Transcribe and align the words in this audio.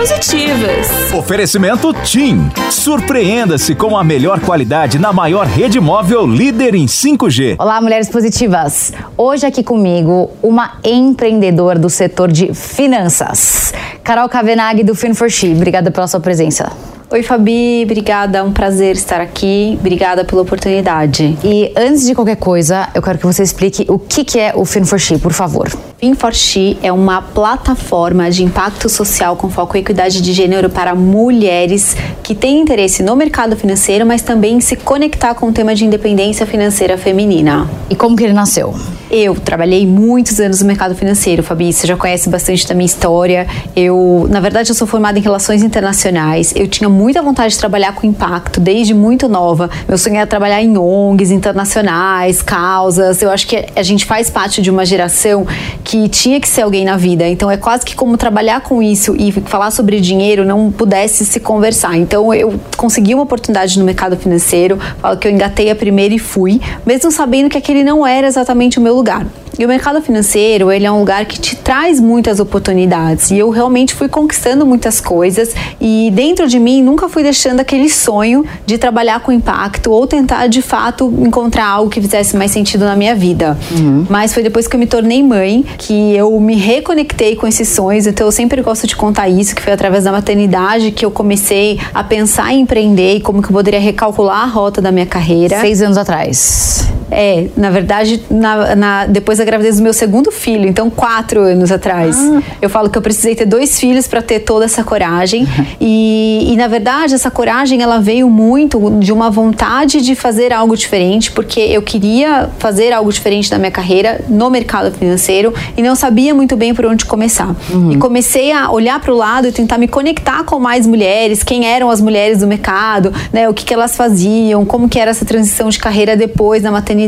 Positivas. 0.00 1.12
Oferecimento 1.12 1.92
TIM. 1.92 2.50
Surpreenda-se 2.70 3.74
com 3.74 3.94
a 3.94 4.02
melhor 4.02 4.40
qualidade 4.40 4.98
na 4.98 5.12
maior 5.12 5.46
rede 5.46 5.78
móvel 5.78 6.26
líder 6.26 6.74
em 6.74 6.86
5G. 6.86 7.56
Olá, 7.58 7.82
mulheres 7.82 8.08
positivas. 8.08 8.94
Hoje 9.14 9.44
aqui 9.44 9.62
comigo 9.62 10.30
uma 10.42 10.78
empreendedora 10.82 11.78
do 11.78 11.90
setor 11.90 12.32
de 12.32 12.54
finanças. 12.54 13.74
Carol 14.02 14.26
Kavenag 14.26 14.82
do 14.84 14.94
fin 14.94 15.08
4 15.14 15.28
She. 15.28 15.52
Obrigada 15.52 15.90
pela 15.90 16.06
sua 16.06 16.18
presença. 16.18 16.72
Oi, 17.12 17.24
Fabi, 17.24 17.82
obrigada, 17.82 18.38
é 18.38 18.42
um 18.42 18.52
prazer 18.52 18.94
estar 18.94 19.20
aqui. 19.20 19.76
Obrigada 19.80 20.24
pela 20.24 20.42
oportunidade. 20.42 21.36
E 21.42 21.72
antes 21.76 22.06
de 22.06 22.14
qualquer 22.14 22.36
coisa, 22.36 22.88
eu 22.94 23.02
quero 23.02 23.18
que 23.18 23.26
você 23.26 23.42
explique 23.42 23.84
o 23.88 23.98
que 23.98 24.38
é 24.38 24.52
o 24.54 24.64
fin 24.64 24.82
4 24.82 24.96
She, 24.96 25.18
por 25.18 25.32
favor. 25.32 25.68
fin 25.98 26.14
4 26.14 26.38
She 26.38 26.78
é 26.80 26.92
uma 26.92 27.20
plataforma 27.20 28.30
de 28.30 28.44
impacto 28.44 28.88
social 28.88 29.34
com 29.34 29.50
foco 29.50 29.76
em 29.76 29.80
equidade 29.80 30.20
de 30.20 30.32
gênero 30.32 30.70
para 30.70 30.94
mulheres 30.94 31.96
que 32.22 32.32
têm 32.32 32.60
interesse 32.60 33.02
no 33.02 33.16
mercado 33.16 33.56
financeiro, 33.56 34.06
mas 34.06 34.22
também 34.22 34.58
em 34.58 34.60
se 34.60 34.76
conectar 34.76 35.34
com 35.34 35.48
o 35.48 35.52
tema 35.52 35.74
de 35.74 35.84
independência 35.84 36.46
financeira 36.46 36.96
feminina. 36.96 37.68
E 37.90 37.96
como 37.96 38.14
que 38.14 38.22
ele 38.22 38.32
nasceu? 38.32 38.72
Eu 39.10 39.34
trabalhei 39.34 39.84
muitos 39.84 40.38
anos 40.38 40.60
no 40.60 40.68
mercado 40.68 40.94
financeiro, 40.94 41.42
Fabi, 41.42 41.72
você 41.72 41.84
já 41.84 41.96
conhece 41.96 42.28
bastante 42.28 42.64
da 42.68 42.76
minha 42.76 42.86
história. 42.86 43.44
Eu, 43.74 44.28
na 44.30 44.38
verdade, 44.38 44.70
eu 44.70 44.74
sou 44.76 44.86
formada 44.86 45.18
em 45.18 45.22
relações 45.22 45.64
internacionais. 45.64 46.52
Eu 46.54 46.68
tinha 46.68 46.88
muita 47.00 47.22
vontade 47.22 47.54
de 47.54 47.58
trabalhar 47.58 47.94
com 47.94 48.06
impacto 48.06 48.60
desde 48.60 48.92
muito 48.92 49.26
nova. 49.26 49.70
Meu 49.88 49.96
sonho 49.96 50.16
era 50.16 50.26
trabalhar 50.26 50.62
em 50.62 50.76
ONGs 50.76 51.30
internacionais, 51.30 52.42
causas. 52.42 53.22
Eu 53.22 53.30
acho 53.30 53.46
que 53.46 53.64
a 53.74 53.82
gente 53.82 54.04
faz 54.04 54.28
parte 54.28 54.60
de 54.60 54.70
uma 54.70 54.84
geração 54.84 55.46
que 55.82 56.08
tinha 56.10 56.38
que 56.38 56.46
ser 56.46 56.60
alguém 56.60 56.84
na 56.84 56.98
vida. 56.98 57.26
Então 57.26 57.50
é 57.50 57.56
quase 57.56 57.86
que 57.86 57.96
como 57.96 58.18
trabalhar 58.18 58.60
com 58.60 58.82
isso 58.82 59.16
e 59.16 59.32
falar 59.32 59.70
sobre 59.70 59.98
dinheiro 59.98 60.44
não 60.44 60.70
pudesse 60.70 61.24
se 61.24 61.40
conversar. 61.40 61.96
Então 61.96 62.34
eu 62.34 62.60
consegui 62.76 63.14
uma 63.14 63.22
oportunidade 63.22 63.78
no 63.78 63.84
mercado 63.84 64.16
financeiro, 64.18 64.78
falo 65.00 65.16
que 65.16 65.26
eu 65.26 65.32
engatei 65.32 65.70
a 65.70 65.74
primeira 65.74 66.14
e 66.14 66.18
fui, 66.18 66.60
mesmo 66.84 67.10
sabendo 67.10 67.48
que 67.48 67.56
aquele 67.56 67.82
não 67.82 68.06
era 68.06 68.26
exatamente 68.26 68.78
o 68.78 68.82
meu 68.82 68.94
lugar. 68.94 69.26
E 69.60 69.64
o 69.66 69.68
mercado 69.68 70.00
financeiro, 70.00 70.72
ele 70.72 70.86
é 70.86 70.90
um 70.90 71.00
lugar 71.00 71.26
que 71.26 71.38
te 71.38 71.54
traz 71.54 72.00
muitas 72.00 72.40
oportunidades. 72.40 73.30
E 73.30 73.38
eu 73.38 73.50
realmente 73.50 73.94
fui 73.94 74.08
conquistando 74.08 74.64
muitas 74.64 75.02
coisas 75.02 75.54
e 75.78 76.10
dentro 76.14 76.48
de 76.48 76.58
mim 76.58 76.82
nunca 76.82 77.10
fui 77.10 77.22
deixando 77.22 77.60
aquele 77.60 77.90
sonho 77.90 78.42
de 78.64 78.78
trabalhar 78.78 79.20
com 79.20 79.30
impacto 79.30 79.90
ou 79.90 80.06
tentar 80.06 80.46
de 80.46 80.62
fato 80.62 81.12
encontrar 81.18 81.66
algo 81.66 81.90
que 81.90 82.00
fizesse 82.00 82.38
mais 82.38 82.52
sentido 82.52 82.86
na 82.86 82.96
minha 82.96 83.14
vida. 83.14 83.58
Uhum. 83.72 84.06
Mas 84.08 84.32
foi 84.32 84.42
depois 84.42 84.66
que 84.66 84.76
eu 84.76 84.80
me 84.80 84.86
tornei 84.86 85.22
mãe 85.22 85.62
que 85.76 86.16
eu 86.16 86.40
me 86.40 86.56
reconectei 86.56 87.36
com 87.36 87.46
esses 87.46 87.68
sonhos. 87.68 88.06
Então 88.06 88.28
eu 88.28 88.32
sempre 88.32 88.62
gosto 88.62 88.86
de 88.86 88.96
contar 88.96 89.28
isso, 89.28 89.54
que 89.54 89.60
foi 89.60 89.74
através 89.74 90.04
da 90.04 90.10
maternidade 90.10 90.90
que 90.90 91.04
eu 91.04 91.10
comecei 91.10 91.78
a 91.92 92.02
pensar 92.02 92.50
em 92.54 92.62
empreender 92.62 93.16
e 93.16 93.20
como 93.20 93.42
que 93.42 93.48
eu 93.48 93.52
poderia 93.52 93.78
recalcular 93.78 94.42
a 94.42 94.46
rota 94.46 94.80
da 94.80 94.90
minha 94.90 95.04
carreira. 95.04 95.60
Seis 95.60 95.82
anos 95.82 95.98
atrás. 95.98 96.89
É, 97.10 97.48
na 97.56 97.70
verdade, 97.70 98.22
na, 98.30 98.76
na, 98.76 99.06
depois 99.06 99.38
da 99.38 99.44
gravidez 99.44 99.76
do 99.76 99.82
meu 99.82 99.92
segundo 99.92 100.30
filho, 100.30 100.68
então 100.68 100.88
quatro 100.88 101.40
anos 101.40 101.72
atrás. 101.72 102.16
Ah. 102.18 102.40
Eu 102.62 102.70
falo 102.70 102.88
que 102.88 102.96
eu 102.96 103.02
precisei 103.02 103.34
ter 103.34 103.46
dois 103.46 103.78
filhos 103.80 104.06
para 104.06 104.22
ter 104.22 104.40
toda 104.40 104.64
essa 104.64 104.84
coragem. 104.84 105.46
e, 105.80 106.52
e, 106.52 106.56
na 106.56 106.68
verdade, 106.68 107.14
essa 107.14 107.30
coragem 107.30 107.82
ela 107.82 107.98
veio 107.98 108.30
muito 108.30 108.90
de 109.00 109.12
uma 109.12 109.30
vontade 109.30 110.00
de 110.00 110.14
fazer 110.14 110.52
algo 110.52 110.76
diferente, 110.76 111.32
porque 111.32 111.60
eu 111.60 111.82
queria 111.82 112.48
fazer 112.58 112.92
algo 112.92 113.12
diferente 113.12 113.50
na 113.50 113.58
minha 113.58 113.70
carreira 113.70 114.24
no 114.28 114.48
mercado 114.48 114.92
financeiro 114.92 115.52
e 115.76 115.82
não 115.82 115.94
sabia 115.94 116.34
muito 116.34 116.56
bem 116.56 116.74
por 116.74 116.86
onde 116.86 117.04
começar. 117.04 117.54
Uhum. 117.70 117.92
E 117.92 117.96
comecei 117.96 118.52
a 118.52 118.70
olhar 118.70 119.00
para 119.00 119.12
o 119.12 119.16
lado 119.16 119.48
e 119.48 119.52
tentar 119.52 119.78
me 119.78 119.88
conectar 119.88 120.44
com 120.44 120.58
mais 120.58 120.86
mulheres, 120.86 121.42
quem 121.42 121.66
eram 121.66 121.90
as 121.90 122.00
mulheres 122.00 122.38
do 122.38 122.46
mercado, 122.46 123.12
né, 123.32 123.48
o 123.48 123.54
que, 123.54 123.64
que 123.64 123.74
elas 123.74 123.96
faziam, 123.96 124.64
como 124.64 124.88
que 124.88 124.98
era 124.98 125.10
essa 125.10 125.24
transição 125.24 125.68
de 125.68 125.78
carreira 125.78 126.16
depois 126.16 126.62
da 126.62 126.70
maternidade 126.70 126.99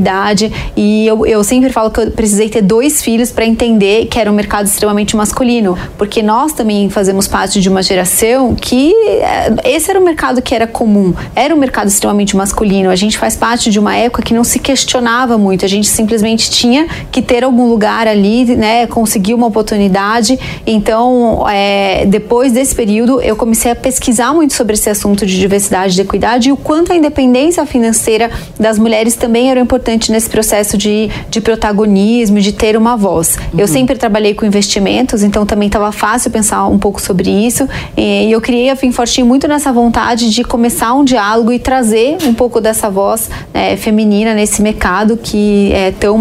e 0.76 1.06
eu, 1.06 1.26
eu 1.26 1.44
sempre 1.44 1.70
falo 1.70 1.90
que 1.90 2.00
eu 2.00 2.10
precisei 2.10 2.48
ter 2.48 2.62
dois 2.62 3.02
filhos 3.02 3.30
para 3.30 3.44
entender 3.44 4.06
que 4.06 4.18
era 4.18 4.30
um 4.30 4.34
mercado 4.34 4.66
extremamente 4.66 5.16
masculino, 5.16 5.76
porque 5.98 6.22
nós 6.22 6.52
também 6.52 6.88
fazemos 6.88 7.28
parte 7.28 7.60
de 7.60 7.68
uma 7.68 7.82
geração 7.82 8.54
que 8.54 8.92
eh, 8.92 9.54
esse 9.64 9.90
era 9.90 10.00
o 10.00 10.04
mercado 10.04 10.40
que 10.40 10.54
era 10.54 10.66
comum, 10.66 11.14
era 11.34 11.54
um 11.54 11.58
mercado 11.58 11.88
extremamente 11.88 12.36
masculino. 12.36 12.90
A 12.90 12.96
gente 12.96 13.18
faz 13.18 13.36
parte 13.36 13.70
de 13.70 13.78
uma 13.78 13.94
época 13.94 14.22
que 14.22 14.34
não 14.34 14.44
se 14.44 14.58
questionava 14.58 15.36
muito, 15.36 15.64
a 15.64 15.68
gente 15.68 15.88
simplesmente 15.88 16.50
tinha 16.50 16.86
que 17.10 17.20
ter 17.20 17.44
algum 17.44 17.68
lugar 17.68 18.06
ali, 18.06 18.44
né, 18.56 18.86
conseguir 18.86 19.34
uma 19.34 19.46
oportunidade. 19.46 20.38
Então, 20.66 21.44
é, 21.48 22.06
depois 22.06 22.52
desse 22.52 22.74
período, 22.74 23.20
eu 23.20 23.36
comecei 23.36 23.70
a 23.70 23.76
pesquisar 23.76 24.32
muito 24.32 24.54
sobre 24.54 24.74
esse 24.74 24.88
assunto 24.88 25.26
de 25.26 25.38
diversidade 25.38 25.98
e 25.98 26.02
equidade 26.02 26.48
e 26.48 26.52
o 26.52 26.56
quanto 26.56 26.92
a 26.92 26.96
independência 26.96 27.64
financeira 27.66 28.30
das 28.58 28.78
mulheres 28.78 29.14
também 29.14 29.50
era 29.50 29.60
importante 29.60 29.81
importante 29.82 30.12
nesse 30.12 30.30
processo 30.30 30.78
de, 30.78 31.10
de 31.28 31.40
protagonismo, 31.40 32.40
de 32.40 32.52
ter 32.52 32.76
uma 32.76 32.96
voz. 32.96 33.36
Uhum. 33.36 33.58
Eu 33.58 33.66
sempre 33.66 33.96
trabalhei 33.96 34.32
com 34.32 34.46
investimentos, 34.46 35.24
então 35.24 35.44
também 35.44 35.66
estava 35.66 35.90
fácil 35.90 36.30
pensar 36.30 36.68
um 36.68 36.78
pouco 36.78 37.02
sobre 37.02 37.28
isso. 37.28 37.68
E 37.96 38.30
eu 38.30 38.40
criei 38.40 38.70
a 38.70 38.76
Finfortin 38.76 39.24
muito 39.24 39.48
nessa 39.48 39.72
vontade 39.72 40.30
de 40.30 40.44
começar 40.44 40.94
um 40.94 41.02
diálogo 41.02 41.52
e 41.52 41.58
trazer 41.58 42.18
um 42.24 42.32
pouco 42.32 42.60
dessa 42.60 42.88
voz 42.88 43.28
né, 43.52 43.76
feminina 43.76 44.34
nesse 44.34 44.62
mercado 44.62 45.16
que 45.16 45.72
é 45.72 45.90
tão 45.90 46.16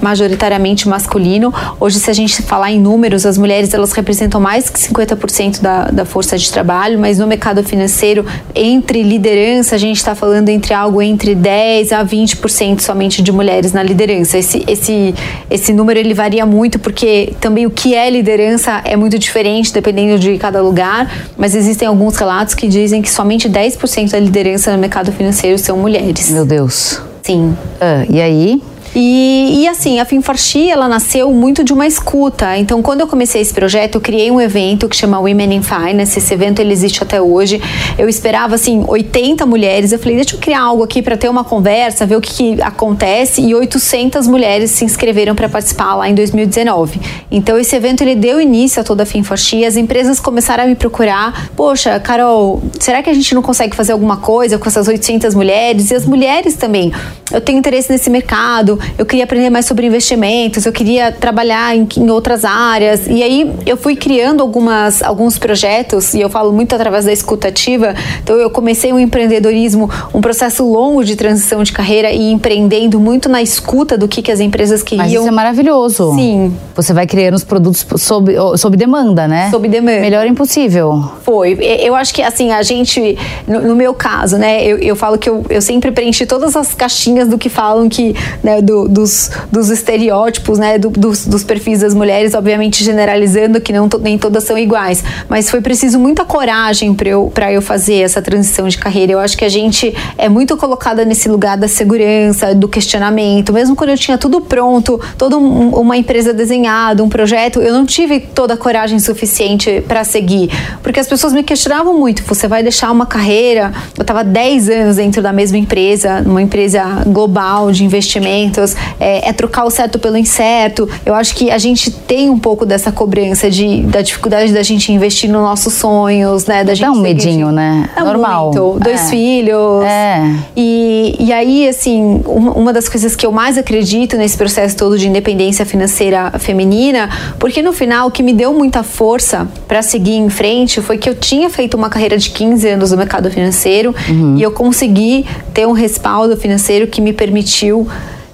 majoritariamente 0.00 0.88
masculino. 0.88 1.52
Hoje, 1.80 1.98
se 1.98 2.08
a 2.08 2.14
gente 2.14 2.42
falar 2.42 2.70
em 2.70 2.80
números, 2.80 3.26
as 3.26 3.36
mulheres 3.36 3.74
elas 3.74 3.92
representam 3.92 4.40
mais 4.40 4.70
que 4.70 4.78
50% 4.78 5.60
da, 5.60 5.86
da 5.86 6.04
força 6.04 6.38
de 6.38 6.50
trabalho, 6.52 6.96
mas 6.96 7.18
no 7.18 7.26
mercado 7.26 7.64
financeiro, 7.64 8.24
entre 8.54 9.02
liderança, 9.02 9.74
a 9.74 9.78
gente 9.78 9.96
está 9.96 10.14
falando 10.14 10.48
entre 10.48 10.72
algo 10.72 11.02
entre 11.02 11.34
10 11.34 11.90
a 11.92 12.04
20% 12.04 12.83
somente 12.84 13.22
de 13.22 13.32
mulheres 13.32 13.72
na 13.72 13.82
liderança. 13.82 14.38
Esse, 14.38 14.64
esse, 14.66 15.14
esse 15.50 15.72
número 15.72 15.98
ele 15.98 16.14
varia 16.14 16.46
muito 16.46 16.78
porque 16.78 17.32
também 17.40 17.66
o 17.66 17.70
que 17.70 17.94
é 17.94 18.08
liderança 18.08 18.80
é 18.84 18.96
muito 18.96 19.18
diferente 19.18 19.72
dependendo 19.72 20.18
de 20.18 20.38
cada 20.38 20.62
lugar, 20.62 21.10
mas 21.36 21.54
existem 21.54 21.88
alguns 21.88 22.16
relatos 22.16 22.54
que 22.54 22.68
dizem 22.68 23.02
que 23.02 23.10
somente 23.10 23.48
10% 23.48 24.10
da 24.10 24.18
liderança 24.18 24.72
no 24.72 24.78
mercado 24.78 25.10
financeiro 25.12 25.58
são 25.58 25.76
mulheres. 25.78 26.30
Meu 26.30 26.44
Deus. 26.44 27.00
Sim. 27.22 27.56
Ah, 27.80 28.04
e 28.08 28.20
aí? 28.20 28.62
E, 28.94 29.62
e 29.62 29.68
assim, 29.68 29.98
a 29.98 30.04
Finforchi, 30.04 30.70
ela 30.70 30.88
nasceu 30.88 31.32
muito 31.32 31.64
de 31.64 31.72
uma 31.72 31.86
escuta. 31.86 32.56
Então, 32.56 32.80
quando 32.80 33.00
eu 33.00 33.08
comecei 33.08 33.40
esse 33.40 33.52
projeto, 33.52 33.96
eu 33.96 34.00
criei 34.00 34.30
um 34.30 34.40
evento 34.40 34.88
que 34.88 34.96
chama 34.96 35.18
Women 35.18 35.56
in 35.56 35.62
Finance. 35.62 36.18
Esse 36.18 36.32
evento 36.32 36.60
ele 36.60 36.72
existe 36.72 37.02
até 37.02 37.20
hoje. 37.20 37.60
Eu 37.98 38.08
esperava 38.08 38.54
assim 38.54 38.84
80 38.86 39.44
mulheres. 39.46 39.90
Eu 39.90 39.98
falei, 39.98 40.16
deixa 40.16 40.36
eu 40.36 40.40
criar 40.40 40.60
algo 40.60 40.84
aqui 40.84 41.02
para 41.02 41.16
ter 41.16 41.28
uma 41.28 41.42
conversa, 41.42 42.06
ver 42.06 42.16
o 42.16 42.20
que, 42.20 42.32
que, 42.32 42.62
acontece. 42.62 43.42
E 43.42 43.54
800 43.54 44.28
mulheres 44.28 44.70
se 44.70 44.84
inscreveram 44.84 45.34
para 45.34 45.48
participar 45.48 45.96
lá 45.96 46.08
em 46.08 46.14
2019. 46.14 47.00
Então, 47.30 47.58
esse 47.58 47.74
evento 47.74 48.02
ele 48.02 48.14
deu 48.14 48.40
início 48.40 48.80
a 48.80 48.84
toda 48.84 49.02
a 49.02 49.06
Finforchi. 49.06 49.64
As 49.64 49.76
empresas 49.76 50.20
começaram 50.20 50.64
a 50.64 50.66
me 50.68 50.76
procurar. 50.76 51.50
Poxa, 51.56 51.98
Carol, 51.98 52.62
será 52.78 53.02
que 53.02 53.10
a 53.10 53.14
gente 53.14 53.34
não 53.34 53.42
consegue 53.42 53.74
fazer 53.74 53.90
alguma 53.90 54.18
coisa 54.18 54.56
com 54.56 54.68
essas 54.68 54.86
800 54.86 55.34
mulheres? 55.34 55.90
E 55.90 55.94
as 55.96 56.06
mulheres 56.06 56.54
também. 56.54 56.92
Eu 57.32 57.40
tenho 57.40 57.58
interesse 57.58 57.90
nesse 57.90 58.08
mercado 58.08 58.78
eu 58.98 59.06
queria 59.06 59.24
aprender 59.24 59.50
mais 59.50 59.66
sobre 59.66 59.86
investimentos, 59.86 60.66
eu 60.66 60.72
queria 60.72 61.12
trabalhar 61.12 61.76
em, 61.76 61.86
em 61.96 62.10
outras 62.10 62.44
áreas. 62.44 63.06
E 63.06 63.22
aí 63.22 63.52
eu 63.66 63.76
fui 63.76 63.96
criando 63.96 64.42
algumas, 64.42 65.02
alguns 65.02 65.38
projetos, 65.38 66.14
e 66.14 66.20
eu 66.20 66.28
falo 66.28 66.52
muito 66.52 66.74
através 66.74 67.04
da 67.04 67.12
escutativa. 67.12 67.94
Então 68.22 68.36
eu 68.36 68.50
comecei 68.50 68.92
um 68.92 68.98
empreendedorismo, 68.98 69.88
um 70.12 70.20
processo 70.20 70.64
longo 70.64 71.04
de 71.04 71.16
transição 71.16 71.62
de 71.62 71.72
carreira 71.72 72.10
e 72.10 72.30
empreendendo 72.32 72.98
muito 73.00 73.28
na 73.28 73.42
escuta 73.42 73.96
do 73.96 74.08
que, 74.08 74.22
que 74.22 74.32
as 74.32 74.40
empresas 74.40 74.82
queriam. 74.82 75.04
Mas 75.04 75.12
isso 75.12 75.28
é 75.28 75.30
maravilhoso. 75.30 76.14
Sim. 76.14 76.56
Você 76.74 76.92
vai 76.92 77.06
criando 77.06 77.34
os 77.34 77.44
produtos 77.44 77.86
sob, 77.96 78.34
sob 78.56 78.76
demanda, 78.76 79.28
né? 79.28 79.50
Sob 79.50 79.68
demanda. 79.68 80.00
Melhor 80.00 80.26
impossível. 80.26 81.12
Foi. 81.22 81.52
Eu 81.62 81.94
acho 81.94 82.12
que, 82.12 82.22
assim, 82.22 82.50
a 82.50 82.62
gente, 82.62 83.16
no, 83.46 83.60
no 83.60 83.76
meu 83.76 83.94
caso, 83.94 84.36
né, 84.36 84.64
eu, 84.64 84.78
eu 84.78 84.96
falo 84.96 85.18
que 85.18 85.28
eu, 85.28 85.44
eu 85.48 85.62
sempre 85.62 85.90
preenchi 85.90 86.26
todas 86.26 86.56
as 86.56 86.74
caixinhas 86.74 87.28
do 87.28 87.38
que 87.38 87.48
falam 87.48 87.88
que, 87.88 88.14
né, 88.42 88.60
do, 88.60 88.73
do, 88.74 88.88
dos, 88.88 89.30
dos 89.52 89.70
estereótipos, 89.70 90.58
né, 90.58 90.78
do, 90.78 90.90
dos, 90.90 91.26
dos, 91.26 91.44
perfis 91.44 91.80
das 91.80 91.94
mulheres, 91.94 92.34
obviamente 92.34 92.82
generalizando 92.82 93.60
que 93.60 93.72
não 93.72 93.88
nem 94.00 94.18
todas 94.18 94.42
são 94.44 94.58
iguais, 94.58 95.04
mas 95.28 95.48
foi 95.48 95.60
preciso 95.60 95.98
muita 95.98 96.24
coragem 96.24 96.92
para 96.92 97.08
eu, 97.08 97.32
eu 97.52 97.62
fazer 97.62 98.00
essa 98.00 98.20
transição 98.20 98.66
de 98.68 98.76
carreira. 98.76 99.12
Eu 99.12 99.20
acho 99.20 99.36
que 99.36 99.44
a 99.44 99.48
gente 99.48 99.94
é 100.18 100.28
muito 100.28 100.56
colocada 100.56 101.04
nesse 101.04 101.28
lugar 101.28 101.56
da 101.56 101.68
segurança, 101.68 102.54
do 102.54 102.68
questionamento. 102.68 103.52
Mesmo 103.52 103.76
quando 103.76 103.90
eu 103.90 103.98
tinha 103.98 104.18
tudo 104.18 104.40
pronto, 104.40 105.00
toda 105.16 105.38
um, 105.38 105.68
uma 105.70 105.96
empresa 105.96 106.32
desenhada, 106.32 107.04
um 107.04 107.08
projeto, 107.08 107.60
eu 107.60 107.72
não 107.72 107.86
tive 107.86 108.18
toda 108.18 108.54
a 108.54 108.56
coragem 108.56 108.98
suficiente 108.98 109.84
para 109.86 110.02
seguir, 110.02 110.50
porque 110.82 110.98
as 110.98 111.06
pessoas 111.06 111.32
me 111.32 111.42
questionavam 111.42 111.96
muito. 111.96 112.24
Você 112.24 112.48
vai 112.48 112.62
deixar 112.62 112.90
uma 112.90 113.06
carreira? 113.06 113.72
Eu 113.96 114.02
estava 114.02 114.24
10 114.24 114.68
anos 114.68 114.96
dentro 114.96 115.22
da 115.22 115.32
mesma 115.32 115.58
empresa, 115.58 116.20
numa 116.20 116.42
empresa 116.42 116.82
global 117.06 117.70
de 117.70 117.84
investimento 117.84 118.63
é, 119.00 119.28
é, 119.28 119.32
trocar 119.32 119.64
o 119.64 119.70
certo 119.70 119.98
pelo 119.98 120.16
incerto. 120.16 120.88
Eu 121.04 121.14
acho 121.14 121.34
que 121.34 121.50
a 121.50 121.58
gente 121.58 121.90
tem 121.90 122.30
um 122.30 122.38
pouco 122.38 122.64
dessa 122.64 122.92
cobrança 122.92 123.50
de, 123.50 123.82
da 123.82 124.00
dificuldade 124.00 124.52
da 124.52 124.62
gente 124.62 124.92
investir 124.92 125.30
nos 125.30 125.42
nossos 125.42 125.74
sonhos, 125.74 126.46
né? 126.46 126.64
Da 126.64 126.74
gente 126.74 126.86
Dá 126.86 126.92
um 126.92 127.00
medinho, 127.00 127.50
né? 127.50 127.88
Dá 127.94 128.04
Normal. 128.04 128.52
Muito. 128.52 128.80
Dois 128.80 129.00
é. 129.00 129.10
filhos. 129.10 129.84
É. 129.84 130.34
E, 130.56 131.16
e 131.18 131.32
aí, 131.32 131.68
assim, 131.68 132.22
uma, 132.26 132.52
uma 132.52 132.72
das 132.72 132.88
coisas 132.88 133.16
que 133.16 133.26
eu 133.26 133.32
mais 133.32 133.58
acredito 133.58 134.16
nesse 134.16 134.36
processo 134.36 134.76
todo 134.76 134.96
de 134.98 135.08
independência 135.08 135.66
financeira 135.66 136.32
feminina, 136.38 137.08
porque 137.38 137.62
no 137.62 137.72
final 137.72 138.08
o 138.08 138.10
que 138.10 138.22
me 138.22 138.32
deu 138.32 138.52
muita 138.52 138.82
força 138.82 139.48
para 139.66 139.82
seguir 139.82 140.16
em 140.16 140.28
frente 140.28 140.80
foi 140.80 140.98
que 140.98 141.08
eu 141.08 141.14
tinha 141.14 141.50
feito 141.50 141.76
uma 141.76 141.88
carreira 141.88 142.16
de 142.16 142.30
15 142.30 142.68
anos 142.68 142.90
no 142.90 142.96
mercado 142.96 143.30
financeiro 143.30 143.94
uhum. 144.08 144.36
e 144.36 144.42
eu 144.42 144.50
consegui 144.52 145.26
ter 145.52 145.66
um 145.66 145.72
respaldo 145.72 146.36
financeiro 146.36 146.86
que 146.86 147.00
me 147.00 147.12
permitiu 147.12 147.86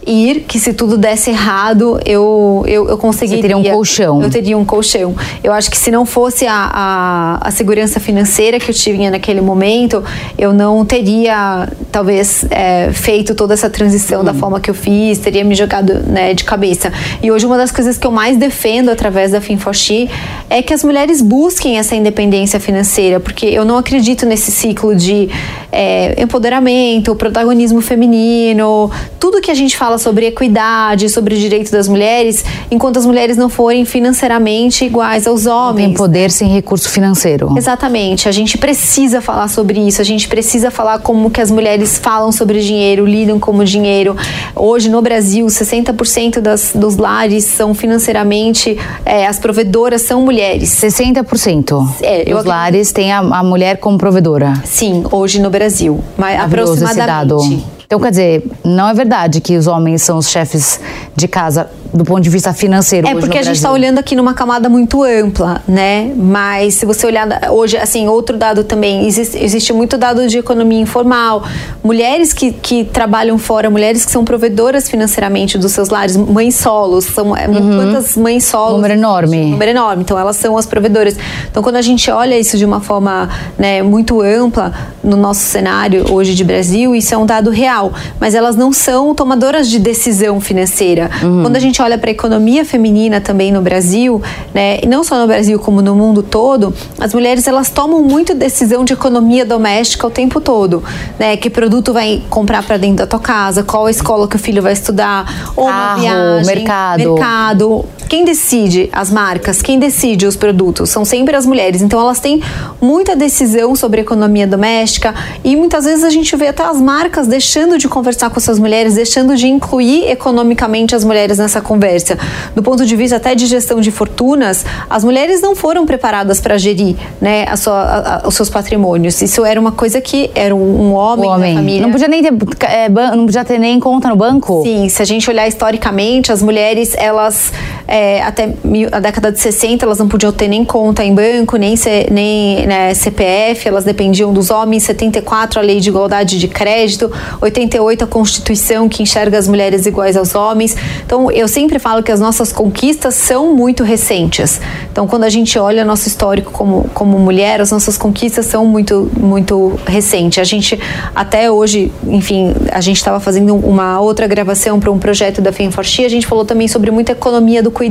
ir, 0.06 0.41
que 0.41 0.58
se 0.58 0.73
tudo 0.73 0.97
desse 0.97 1.31
errado, 1.31 2.00
eu, 2.05 2.64
eu, 2.67 2.88
eu 2.88 2.99
conseguiria. 2.99 3.43
Você 3.43 3.49
teria 3.49 3.58
um 3.58 3.76
colchão. 3.76 4.23
Eu 4.23 4.31
teria 4.31 4.58
um 4.58 4.64
colchão. 4.64 5.14
Eu 5.43 5.52
acho 5.52 5.70
que 5.70 5.76
se 5.76 5.91
não 5.91 6.06
fosse 6.06 6.47
a, 6.47 6.70
a, 6.73 7.49
a 7.49 7.50
segurança 7.50 8.00
financeira 8.00 8.58
que 8.58 8.70
eu 8.70 8.75
tinha 8.75 9.11
naquele 9.11 9.41
momento, 9.41 10.02
eu 10.38 10.52
não 10.52 10.85
teria, 10.85 11.69
talvez, 11.93 12.44
é, 12.50 12.93
feito 12.93 13.35
toda 13.35 13.55
essa 13.55 13.69
transição 13.69 14.23
hum. 14.23 14.25
da 14.25 14.35
forma 14.35 14.61
que 14.61 14.70
eu 14.70 14.75
fiz, 14.75 15.19
teria 15.19 15.44
me 15.44 15.55
jogado 15.55 15.94
né, 16.06 16.35
de 16.35 16.44
cabeça. 16.44 16.93
E 17.23 17.31
hoje, 17.31 17.46
uma 17.46 17.56
das 17.56 17.70
coisas 17.70 17.99
que 17.99 18.06
eu 18.06 18.11
mais 18.11 18.37
defendo 18.37 18.91
através 18.91 19.32
da 19.32 19.41
FinFoshi 19.41 20.08
é 20.49 20.62
que 20.62 20.73
as 20.73 20.82
mulheres 20.82 21.20
busquem 21.20 21.79
essa 21.79 21.94
independência 21.94 22.58
financeira, 22.58 23.20
porque 23.20 23.46
eu 23.46 23.64
não 23.64 23.76
acredito 23.76 24.25
nesse 24.26 24.50
ciclo 24.50 24.94
de 24.94 25.29
é, 25.70 26.20
empoderamento, 26.20 27.14
protagonismo 27.14 27.81
feminino, 27.81 28.91
tudo 29.19 29.41
que 29.41 29.50
a 29.50 29.55
gente 29.55 29.76
fala 29.76 29.90
sobre 29.99 30.27
equidade, 30.27 31.09
sobre 31.09 31.35
o 31.35 31.39
direito 31.39 31.71
das 31.71 31.89
mulheres, 31.89 32.45
enquanto 32.71 32.99
as 32.99 33.07
mulheres 33.07 33.37
não 33.37 33.49
forem 33.49 33.85
financeiramente 33.85 34.85
iguais 34.85 35.27
aos 35.27 35.47
homens. 35.47 35.89
Não 35.89 35.89
tem 35.91 35.95
poder 35.95 36.31
sem 36.31 36.49
recurso 36.49 36.89
financeiro. 36.89 37.55
Exatamente. 37.57 38.29
A 38.29 38.33
gente 38.33 38.59
precisa 38.59 39.21
falar 39.21 39.49
sobre 39.49 39.81
isso, 39.81 40.01
a 40.01 40.05
gente 40.05 40.29
precisa 40.29 40.71
falar 40.71 41.01
como 41.01 41.31
que 41.31 41.41
as 41.41 41.51
mulheres 41.51 41.99
falam 41.99 42.33
sobre 42.33 42.61
dinheiro, 42.61 43.07
lidam 43.07 43.39
com 43.39 43.57
o 43.57 43.65
dinheiro. 43.65 44.17
Hoje 44.55 44.89
no 44.89 45.01
Brasil, 45.03 45.47
60% 45.47 46.41
das, 46.41 46.73
dos 46.75 46.97
lares 46.97 47.45
são 47.45 47.75
financeiramente, 47.75 48.79
é, 49.05 49.27
as 49.27 49.39
provedoras 49.39 50.03
são 50.03 50.23
mulheres. 50.23 50.71
60%? 50.71 51.89
É, 52.03 52.25
dos 52.25 52.45
lares 52.45 52.93
tem 52.93 53.13
a, 53.13 53.19
a 53.19 53.43
mulher 53.43 53.79
como 53.79 53.99
provedora? 53.99 54.55
Sim, 54.65 55.05
hoje 55.11 55.41
no 55.41 55.51
Brasil. 55.51 56.03
Mas 56.17 56.41
aproximadamente. 56.41 57.80
Então, 57.91 57.99
quer 57.99 58.11
dizer, 58.11 58.49
não 58.65 58.89
é 58.89 58.95
verdade 58.95 59.41
que 59.41 59.57
os 59.57 59.67
homens 59.67 60.03
são 60.03 60.17
os 60.17 60.29
chefes 60.29 60.79
de 61.17 61.27
casa 61.27 61.69
do 61.93 62.05
ponto 62.05 62.21
de 62.21 62.31
vista 62.31 62.53
financeiro. 62.53 63.07
É 63.07 63.15
porque 63.15 63.39
a 63.39 63.43
gente 63.43 63.57
está 63.57 63.71
olhando 63.71 63.99
aqui 63.99 64.15
numa 64.15 64.35
camada 64.35 64.69
muito 64.69 65.03
ampla, 65.03 65.63
né? 65.67 66.13
Mas 66.17 66.75
se 66.75 66.87
você 66.87 67.07
olhar 67.07 67.51
hoje, 67.51 67.77
assim, 67.77 68.09
outro 68.09 68.37
dado 68.37 68.65
também, 68.65 69.07
existe, 69.07 69.39
existe 69.39 69.73
muito 69.73 69.99
dado 69.99 70.27
de 70.27 70.39
economia 70.39 70.81
informal, 70.81 71.43
mulheres 71.83 72.33
que, 72.33 72.53
que 72.53 72.85
trabalham 72.85 73.39
fora, 73.39 73.69
mulheres 73.69 74.05
que 74.05 74.11
são 74.11 74.25
provedoras 74.25 74.89
financeiramente 74.89 75.59
dos 75.59 75.73
seus 75.73 75.89
lares, 75.89 76.17
mães 76.17 76.55
solos, 76.55 77.05
são 77.07 77.37
é, 77.37 77.49
uhum. 77.49 77.77
quantas 77.77 78.17
mães 78.17 78.45
solos? 78.45 78.77
Número 78.77 78.95
enorme. 78.95 79.51
Número 79.51 79.71
enorme. 79.71 80.03
Então 80.03 80.19
elas 80.19 80.37
são 80.37 80.57
as 80.57 80.67
provedoras. 80.67 81.17
Então 81.51 81.63
quando 81.63 81.77
a 81.77 81.83
gente 81.83 82.11
olha 82.11 82.39
isso 82.39 82.57
de 82.57 82.65
uma 82.65 82.81
forma 82.81 83.29
né, 83.59 83.83
muito 83.83 84.21
ampla 84.21 84.73
no 85.03 85.17
nosso 85.17 85.41
cenário 85.41 86.13
hoje 86.13 86.35
de 86.35 86.45
Brasil, 86.45 86.95
isso 86.95 87.15
é 87.15 87.19
um 87.19 87.27
dado 87.27 87.51
real. 87.51 87.93
Mas 88.21 88.35
elas 88.35 88.57
não 88.57 88.73
são 88.73 89.15
tomadoras 89.15 89.69
de 89.69 89.79
decisão 89.79 90.41
financeira. 90.41 91.11
Uhum. 91.23 91.43
Quando 91.43 91.57
a 91.57 91.61
gente 91.61 91.80
olha 91.82 91.99
para 91.99 92.11
a 92.11 92.12
economia 92.12 92.65
feminina 92.65 93.21
também 93.21 93.53
no 93.53 93.61
Brasil, 93.61 94.23
né, 94.55 94.79
e 94.82 94.87
não 94.87 95.03
só 95.05 95.19
no 95.19 95.27
Brasil 95.27 95.59
como 95.59 95.82
no 95.82 95.94
mundo 95.94 96.23
todo, 96.23 96.73
as 96.99 97.12
mulheres 97.15 97.47
elas 97.47 97.71
tomam 97.71 98.03
muito 98.03 98.35
decisão 98.35 98.85
de 98.85 98.93
economia 98.93 99.44
doméstica 99.44 100.06
o 100.06 100.11
tempo 100.11 100.41
todo, 100.41 100.82
né? 101.19 101.37
Que 101.37 101.50
produto 101.50 101.93
vai 101.93 102.23
comprar 102.29 102.62
para 102.62 102.77
dentro 102.77 102.99
da 102.99 103.06
tua 103.06 103.19
casa, 103.19 103.62
qual 103.62 103.87
a 103.87 103.91
escola 103.91 104.29
que 104.29 104.37
o 104.37 104.38
filho 104.38 104.62
vai 104.62 104.73
estudar, 104.73 105.53
ou 105.56 105.67
Carro, 105.67 106.00
viagem, 106.00 106.55
mercado, 106.55 106.99
mercado. 106.99 107.85
Quem 108.11 108.25
decide 108.25 108.91
as 108.93 109.09
marcas, 109.09 109.62
quem 109.62 109.79
decide 109.79 110.27
os 110.27 110.35
produtos 110.35 110.91
são 110.91 111.05
sempre 111.05 111.37
as 111.37 111.47
mulheres. 111.47 111.81
Então 111.81 112.01
elas 112.01 112.19
têm 112.19 112.43
muita 112.81 113.15
decisão 113.15 113.77
sobre 113.77 114.01
economia 114.01 114.49
doméstica 114.49 115.15
e 115.45 115.55
muitas 115.55 115.85
vezes 115.85 116.03
a 116.03 116.11
gente 116.11 116.35
vê 116.35 116.49
até 116.49 116.65
as 116.65 116.81
marcas 116.81 117.29
deixando 117.29 117.79
de 117.79 117.89
conversar 117.89 118.29
com 118.29 118.41
essas 118.41 118.59
mulheres, 118.59 118.97
deixando 118.97 119.37
de 119.37 119.47
incluir 119.47 120.11
economicamente 120.11 120.93
as 120.93 121.05
mulheres 121.05 121.39
nessa 121.39 121.61
conversa. 121.61 122.19
Do 122.53 122.65
ponto 122.65 122.85
de 122.85 122.97
vista 122.97 123.15
até 123.15 123.37
de 123.37 123.47
gestão 123.47 123.81
de 123.81 123.93
fortunas, 123.93 124.67
as 124.91 125.05
mulheres 125.05 125.41
não 125.41 125.55
foram 125.55 125.87
preparadas 125.87 126.41
para 126.41 126.59
gerir 126.59 126.97
né, 127.21 127.47
a 127.49 127.56
sua, 127.56 128.23
a, 128.25 128.27
os 128.27 128.35
seus 128.35 128.51
patrimônios. 128.51 129.23
Isso 129.23 129.45
era 129.45 129.61
uma 129.61 129.71
coisa 129.71 130.01
que 130.01 130.33
era 130.35 130.53
um, 130.53 130.59
um 130.59 130.95
homem, 130.95 131.31
homem. 131.31 131.55
família. 131.55 131.83
Não 131.83 131.93
podia 131.93 132.09
nem 132.09 132.21
ter, 132.25 132.33
é, 132.67 132.89
não 132.89 133.27
podia 133.27 133.45
ter 133.45 133.61
nem 133.61 133.79
conta 133.79 134.09
no 134.09 134.17
banco? 134.17 134.65
Sim, 134.65 134.89
se 134.89 135.01
a 135.01 135.05
gente 135.05 135.31
olhar 135.31 135.47
historicamente, 135.47 136.33
as 136.33 136.43
mulheres, 136.43 136.93
elas 136.97 137.53
é, 137.87 138.00
até 138.23 138.55
a 138.93 139.00
década 139.00 139.32
de 139.32 139.41
60 139.41 139.85
elas 139.85 139.99
não 139.99 140.08
podiam 140.08 140.32
ter 140.32 140.49
nem 140.49 140.64
conta 140.64 141.05
em 141.05 141.14
banco, 141.14 141.56
nem, 141.56 141.76
C, 141.76 142.06
nem 142.11 142.67
né, 142.67 142.94
CPF, 142.94 143.69
elas 143.69 143.85
dependiam 143.85 144.32
dos 144.32 144.50
homens. 144.50 144.85
74 144.85 145.61
a 145.61 145.62
lei 145.62 145.81
de 145.81 145.88
igualdade 145.88 146.38
de 146.38 146.49
crédito, 146.49 147.11
88 147.41 148.05
a 148.05 148.06
Constituição 148.06 148.88
que 148.88 149.02
enxerga 149.02 149.38
as 149.38 149.49
mulheres 149.49 149.87
iguais 149.87 150.17
aos 150.17 150.35
homens. 150.35 150.76
Então 151.05 151.31
eu 151.31 151.49
sempre 151.49 151.79
falo 151.79 152.02
que 152.02 152.12
as 152.12 152.20
nossas 152.20 152.52
conquistas 152.52 153.14
são 153.14 153.55
muito 153.55 153.82
recentes. 153.82 154.61
Então 154.91 155.06
quando 155.06 155.25
a 155.25 155.29
gente 155.29 155.58
olha 155.58 155.85
nosso 155.85 156.08
histórico 156.08 156.53
como, 156.53 156.88
como 156.94 157.19
mulher, 157.19 157.61
as 157.61 157.70
nossas 157.70 157.96
conquistas 157.96 158.46
são 158.46 158.64
muito 158.64 159.11
muito 159.17 159.79
recentes. 159.87 160.38
A 160.38 160.44
gente 160.44 160.79
até 161.14 161.50
hoje, 161.50 161.93
enfim, 162.06 162.55
a 162.73 162.81
gente 162.81 162.96
estava 162.96 163.20
fazendo 163.20 163.55
uma 163.55 164.00
outra 164.00 164.26
gravação 164.26 164.79
para 164.79 164.91
um 164.91 164.99
projeto 164.99 165.41
da 165.41 165.53
FEMFORXI, 165.53 166.05
a 166.05 166.08
gente 166.08 166.26
falou 166.26 166.44
também 166.44 166.69
sobre 166.69 166.91
muita 166.91 167.12
economia 167.12 167.62
do 167.62 167.70
cuidado. 167.70 167.90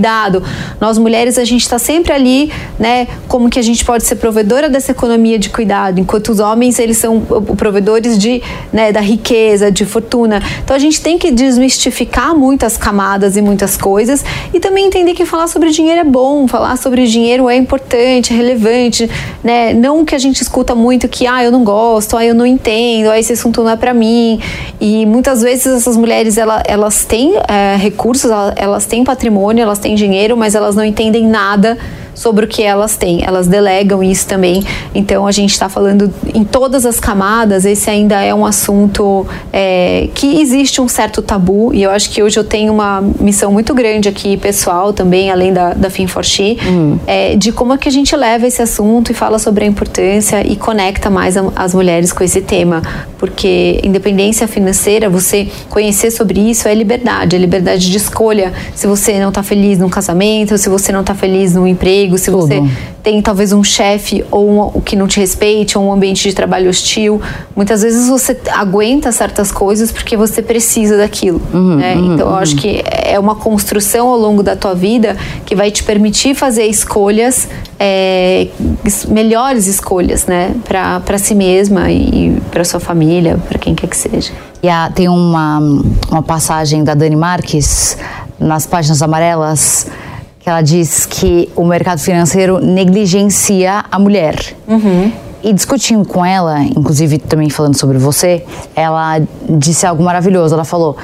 Nós 0.79 0.97
mulheres 0.97 1.37
a 1.37 1.43
gente 1.43 1.61
está 1.61 1.77
sempre 1.77 2.13
ali, 2.13 2.51
né? 2.77 3.07
Como 3.27 3.49
que 3.49 3.59
a 3.59 3.61
gente 3.61 3.83
pode 3.83 4.05
ser 4.05 4.15
provedora 4.15 4.69
dessa 4.69 4.91
economia 4.91 5.37
de 5.37 5.49
cuidado, 5.49 5.99
enquanto 5.99 6.29
os 6.29 6.39
homens 6.39 6.79
eles 6.79 6.97
são 6.97 7.21
provedores 7.57 8.17
de, 8.17 8.41
né, 8.71 8.91
da 8.91 9.01
riqueza, 9.01 9.71
de 9.71 9.85
fortuna. 9.85 10.41
Então 10.63 10.75
a 10.75 10.79
gente 10.79 11.01
tem 11.01 11.17
que 11.17 11.31
desmistificar 11.31 12.35
muitas 12.35 12.77
camadas 12.77 13.35
e 13.35 13.41
muitas 13.41 13.77
coisas 13.77 14.23
e 14.53 14.59
também 14.59 14.85
entender 14.85 15.13
que 15.13 15.25
falar 15.25 15.47
sobre 15.47 15.69
dinheiro 15.71 16.01
é 16.01 16.03
bom, 16.03 16.47
falar 16.47 16.77
sobre 16.77 17.05
dinheiro 17.07 17.49
é 17.49 17.55
importante, 17.55 18.33
é 18.33 18.35
relevante, 18.35 19.09
né? 19.43 19.73
Não 19.73 20.05
que 20.05 20.15
a 20.15 20.19
gente 20.19 20.41
escuta 20.41 20.73
muito 20.75 21.07
que 21.07 21.27
ah 21.27 21.43
eu 21.43 21.51
não 21.51 21.63
gosto, 21.63 22.15
ah 22.15 22.25
eu 22.25 22.33
não 22.33 22.45
entendo, 22.45 23.09
ah 23.09 23.19
esse 23.19 23.33
assunto 23.33 23.63
não 23.63 23.71
é 23.71 23.75
para 23.75 23.93
mim. 23.93 24.39
E 24.79 25.05
muitas 25.05 25.41
vezes 25.41 25.67
essas 25.67 25.97
mulheres 25.97 26.37
elas, 26.37 26.63
elas 26.65 27.05
têm 27.05 27.33
é, 27.47 27.75
recursos, 27.77 28.29
elas 28.55 28.85
têm 28.85 29.03
patrimônio, 29.03 29.61
elas 29.61 29.79
têm 29.79 29.88
dinheiro, 29.95 30.35
mas 30.35 30.55
elas 30.55 30.75
não 30.75 30.83
entendem 30.83 31.25
nada 31.27 31.77
sobre 32.19 32.43
o 32.43 32.47
que 32.49 32.61
elas 32.61 32.97
têm. 32.97 33.23
Elas 33.23 33.47
delegam 33.47 34.03
isso 34.03 34.27
também. 34.27 34.61
Então 34.93 35.25
a 35.25 35.31
gente 35.31 35.51
está 35.51 35.69
falando 35.69 36.13
em 36.33 36.43
todas 36.43 36.85
as 36.85 36.99
camadas. 36.99 37.63
Esse 37.63 37.89
ainda 37.89 38.21
é 38.21 38.35
um 38.35 38.45
assunto 38.45 39.25
é, 39.53 40.09
que 40.13 40.41
existe 40.41 40.81
um 40.81 40.87
certo 40.89 41.21
tabu 41.21 41.73
e 41.73 41.81
eu 41.81 41.91
acho 41.91 42.09
que 42.09 42.21
hoje 42.21 42.37
eu 42.37 42.43
tenho 42.43 42.73
uma 42.73 43.01
missão 43.21 43.53
muito 43.53 43.73
grande 43.73 44.09
aqui 44.09 44.35
pessoal 44.35 44.91
também, 44.91 45.31
além 45.31 45.53
da, 45.53 45.73
da 45.73 45.89
FinForShe, 45.89 46.57
uhum. 46.67 46.99
é, 47.07 47.37
de 47.37 47.53
como 47.53 47.73
é 47.73 47.77
que 47.77 47.87
a 47.87 47.91
gente 47.91 48.13
leva 48.13 48.45
esse 48.45 48.61
assunto 48.61 49.11
e 49.11 49.15
fala 49.15 49.39
sobre 49.39 49.63
a 49.63 49.67
importância 49.67 50.45
e 50.45 50.57
conecta 50.57 51.09
mais 51.09 51.37
a, 51.37 51.45
as 51.55 51.73
mulheres 51.73 52.11
com 52.11 52.21
esse 52.21 52.41
tema, 52.41 52.81
porque 53.17 53.79
independência 53.81 54.45
financeira, 54.45 55.09
você 55.09 55.47
conhecer 55.69 56.11
sobre 56.11 56.41
isso 56.41 56.67
é 56.67 56.73
liberdade, 56.73 57.37
é 57.37 57.39
liberdade 57.39 57.89
de 57.89 57.95
escolha. 57.95 58.51
Se 58.75 58.87
você 58.87 59.19
não 59.19 59.29
está 59.29 59.41
feliz 59.41 59.79
num 59.79 59.89
casamento, 59.89 60.57
se 60.57 60.67
você 60.67 60.91
não 60.91 61.01
está 61.01 61.15
feliz 61.15 61.55
num 61.55 61.65
emprego 61.65 62.08
emprego, 62.09 62.17
se 62.17 62.31
Tudo. 62.31 62.47
você 62.47 62.63
tem 63.03 63.21
talvez 63.21 63.53
um 63.53 63.63
chefe 63.63 64.25
ou 64.29 64.75
um, 64.77 64.81
que 64.81 64.95
não 64.95 65.07
te 65.07 65.19
respeite, 65.19 65.77
ou 65.77 65.85
um 65.85 65.93
ambiente 65.93 66.27
de 66.27 66.35
trabalho 66.35 66.69
hostil, 66.69 67.21
muitas 67.55 67.81
vezes 67.81 68.09
você 68.09 68.37
aguenta 68.51 69.11
certas 69.11 69.51
coisas 69.51 69.91
porque 69.91 70.17
você 70.17 70.41
precisa 70.41 70.97
daquilo. 70.97 71.41
Uhum, 71.53 71.75
né? 71.75 71.95
uhum, 71.95 72.13
então, 72.13 72.29
eu 72.29 72.35
acho 72.35 72.53
uhum. 72.55 72.59
que 72.59 72.83
é 72.85 73.17
uma 73.19 73.35
construção 73.35 74.07
ao 74.07 74.17
longo 74.17 74.43
da 74.43 74.55
tua 74.55 74.73
vida 74.73 75.15
que 75.45 75.55
vai 75.55 75.71
te 75.71 75.83
permitir 75.83 76.35
fazer 76.35 76.65
escolhas, 76.65 77.47
é, 77.79 78.47
melhores 79.07 79.67
escolhas, 79.67 80.25
né? 80.25 80.53
Para 80.65 81.17
si 81.17 81.33
mesma 81.33 81.89
e 81.91 82.37
para 82.51 82.63
sua 82.63 82.79
família, 82.79 83.39
para 83.47 83.57
quem 83.57 83.73
quer 83.73 83.87
que 83.87 83.97
seja. 83.97 84.31
E 84.61 84.67
a, 84.67 84.91
tem 84.93 85.07
uma, 85.07 85.59
uma 86.11 86.21
passagem 86.21 86.83
da 86.83 86.93
Dani 86.93 87.15
Marques 87.15 87.97
nas 88.37 88.65
páginas 88.65 89.01
amarelas 89.01 89.87
ela 90.49 90.61
diz 90.61 91.05
que 91.05 91.49
o 91.55 91.63
mercado 91.63 91.99
financeiro 91.99 92.59
negligencia 92.59 93.85
a 93.91 93.99
mulher. 93.99 94.35
Uhum. 94.67 95.11
E 95.41 95.53
discutindo 95.53 96.05
com 96.05 96.25
ela, 96.25 96.61
inclusive 96.61 97.17
também 97.17 97.49
falando 97.49 97.77
sobre 97.77 97.97
você, 97.97 98.43
ela 98.75 99.21
disse 99.47 99.85
algo 99.85 100.03
maravilhoso. 100.03 100.53
Ela 100.53 100.65
falou: 100.65 100.97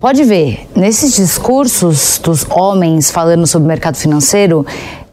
pode 0.00 0.24
ver, 0.24 0.66
nesses 0.74 1.14
discursos 1.14 2.20
dos 2.22 2.44
homens 2.50 3.10
falando 3.10 3.46
sobre 3.46 3.66
o 3.66 3.68
mercado 3.68 3.96
financeiro, 3.96 4.66